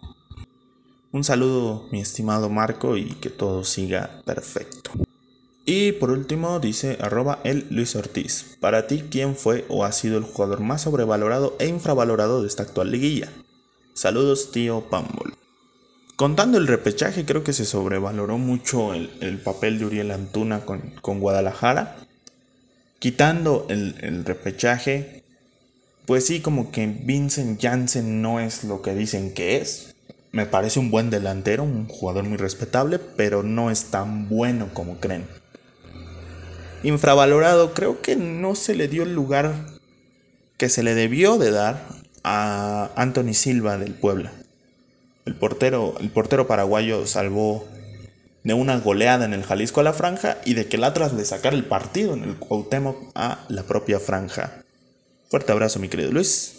Un 1.13 1.23
saludo 1.23 1.87
mi 1.89 2.01
estimado 2.01 2.49
Marco 2.49 2.97
y 2.97 3.15
que 3.21 3.29
todo 3.29 3.63
siga 3.63 4.21
perfecto. 4.25 5.04
Y 5.65 5.93
por 5.93 6.11
último 6.11 6.59
dice 6.59 6.97
arroba 7.01 7.39
el 7.43 7.65
Luis 7.69 7.95
Ortiz. 7.95 8.57
Para 8.59 8.87
ti, 8.87 9.05
¿quién 9.09 9.35
fue 9.35 9.65
o 9.67 9.83
ha 9.83 9.91
sido 9.91 10.17
el 10.17 10.23
jugador 10.23 10.59
más 10.59 10.83
sobrevalorado 10.83 11.55
e 11.59 11.67
infravalorado 11.67 12.41
de 12.41 12.47
esta 12.47 12.63
actual 12.63 12.91
liguilla? 12.91 13.29
Saludos 13.95 14.51
tío 14.51 14.81
Pambol. 14.89 15.33
Contando 16.15 16.57
el 16.57 16.67
repechaje, 16.67 17.25
creo 17.25 17.43
que 17.43 17.53
se 17.53 17.65
sobrevaloró 17.65 18.37
mucho 18.37 18.93
el, 18.93 19.39
papel 19.43 19.79
de 19.79 19.85
Uriel 19.85 20.11
Antuna 20.11 20.65
con, 20.65 20.81
con 21.01 21.19
Guadalajara 21.19 22.05
Quitando 23.05 23.67
el, 23.69 24.25
repechaje, 24.25 25.23
pues 26.07 26.25
sí, 26.25 26.39
como 26.39 26.71
que 26.71 26.87
Vincent 26.87 27.61
Janssen 27.61 28.21
no 28.21 28.39
es 28.39 28.63
lo 28.63 28.81
que 28.81 28.95
dicen 28.95 29.31
que 29.33 29.57
es. 29.57 29.93
Me 30.31 30.47
parece 30.47 30.79
un 30.79 30.89
buen 30.89 31.11
delantero, 31.11 31.61
un 31.61 31.87
jugador 31.87 32.23
muy 32.23 32.37
respetable, 32.37 32.97
pero 32.97 33.43
no 33.43 33.69
es 33.69 33.91
tan 33.91 34.27
bueno 34.27 34.69
como 34.73 34.99
creen. 34.99 35.27
Infravalorado, 36.85 37.73
creo 37.73 37.99
que 38.03 38.15
no 38.15 38.53
se 38.53 38.75
le 38.75 38.87
dio 38.87 39.01
el 39.01 39.15
lugar 39.15 39.55
que 40.55 40.69
se 40.69 40.83
le 40.83 40.93
debió 40.93 41.39
de 41.39 41.49
dar 41.49 41.81
a 42.23 42.91
Anthony 42.95 43.33
Silva 43.33 43.79
del 43.79 43.95
Puebla. 43.95 44.31
El 45.25 45.35
portero, 45.35 45.95
el 45.99 46.11
portero 46.11 46.45
paraguayo 46.45 47.07
salvó 47.07 47.65
de 48.43 48.53
una 48.53 48.77
goleada 48.77 49.25
en 49.25 49.33
el 49.33 49.41
Jalisco 49.41 49.79
a 49.79 49.83
la 49.83 49.93
franja 49.93 50.37
y 50.45 50.53
de 50.53 50.67
que 50.67 50.77
el 50.77 50.83
Atlas 50.83 51.11
le 51.13 51.25
sacara 51.25 51.55
el 51.55 51.65
partido 51.65 52.13
en 52.13 52.23
el 52.23 52.35
Cuauhtémoc 52.35 52.97
a 53.15 53.43
la 53.49 53.63
propia 53.63 53.99
franja. 53.99 54.63
Fuerte 55.27 55.53
abrazo 55.53 55.79
mi 55.79 55.89
querido 55.89 56.11
Luis. 56.11 56.57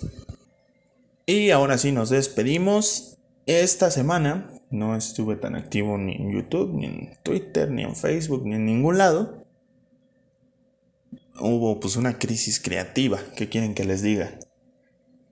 Y 1.25 1.51
ahora 1.51 1.79
sí 1.79 1.93
nos 1.93 2.11
despedimos. 2.11 3.17
Esta 3.47 3.93
semana 3.93 4.51
no 4.71 4.97
estuve 4.97 5.37
tan 5.37 5.55
activo 5.55 5.97
ni 5.99 6.17
en 6.17 6.33
YouTube, 6.33 6.75
ni 6.75 6.87
en 6.87 7.17
Twitter, 7.23 7.71
ni 7.71 7.85
en 7.85 7.95
Facebook, 7.95 8.45
ni 8.45 8.57
en 8.57 8.67
ningún 8.67 8.99
lado. 8.99 9.46
Hubo 11.39 11.81
pues 11.81 11.97
una 11.97 12.19
crisis 12.19 12.61
creativa, 12.61 13.19
¿qué 13.37 13.49
quieren 13.49 13.75
que 13.75 13.85
les 13.85 14.03
diga? 14.03 14.39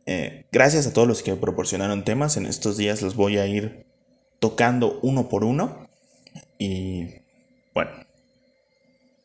Eh, 0.06 0.44
gracias 0.52 0.86
a 0.86 0.92
todos 0.92 1.08
los 1.08 1.22
que 1.22 1.34
proporcionaron 1.34 2.04
temas, 2.04 2.36
en 2.36 2.46
estos 2.46 2.76
días 2.76 3.00
los 3.00 3.16
voy 3.16 3.38
a 3.38 3.46
ir 3.46 3.86
tocando 4.38 4.98
uno 5.02 5.28
por 5.28 5.44
uno. 5.44 5.88
Y 6.58 7.06
bueno, 7.72 7.90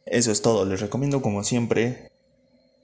eso 0.05 0.31
es 0.31 0.41
todo. 0.41 0.65
Les 0.65 0.79
recomiendo 0.79 1.21
como 1.21 1.43
siempre 1.43 2.11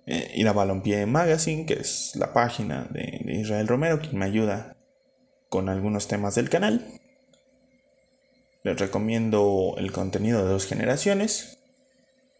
eh, 0.06 0.32
ir 0.36 0.48
a 0.48 0.54
Balompié 0.54 1.06
Magazine, 1.06 1.66
que 1.66 1.76
es 1.76 2.16
la 2.16 2.34
página 2.34 2.88
de, 2.92 3.22
Israel 3.26 3.68
Romero, 3.68 4.00
quien 4.00 4.18
me 4.18 4.26
ayuda 4.26 4.76
con 5.50 5.70
algunos 5.70 6.08
temas 6.08 6.36
del 6.36 6.50
canal. 6.50 6.86
Les 8.64 8.78
recomiendo 8.80 9.76
el 9.78 9.92
contenido 9.92 10.44
de 10.44 10.52
dos 10.52 10.66
generaciones, 10.66 11.60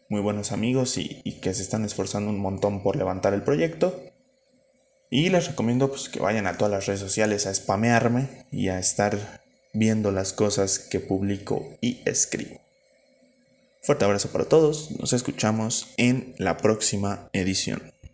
muy 0.08 0.20
buenos 0.20 0.52
amigos 0.52 0.98
y, 0.98 1.22
que 1.40 1.54
se 1.54 1.62
están 1.62 1.84
esforzando 1.84 2.30
un 2.30 2.38
montón 2.38 2.82
por 2.82 2.96
levantar 2.96 3.34
el 3.34 3.42
proyecto. 3.42 4.00
Y 5.10 5.30
les 5.30 5.46
recomiendo 5.46 5.88
pues, 5.88 6.08
que 6.08 6.20
vayan 6.20 6.46
a 6.46 6.56
todas 6.56 6.72
las 6.72 6.86
redes 6.86 7.00
sociales 7.00 7.46
a 7.46 7.54
spamearme 7.54 8.46
y 8.50 8.68
a 8.68 8.78
estar 8.78 9.42
viendo 9.72 10.10
las 10.10 10.32
cosas 10.32 10.78
que 10.78 11.00
publico 11.00 11.76
y 11.80 12.00
escribo. 12.04 12.60
Fuerte 13.82 14.04
abrazo 14.04 14.30
para 14.30 14.46
todos, 14.46 14.90
nos 14.98 15.12
escuchamos 15.12 15.90
en 15.96 16.34
la 16.38 16.56
próxima 16.56 17.30
edición. 17.32 17.95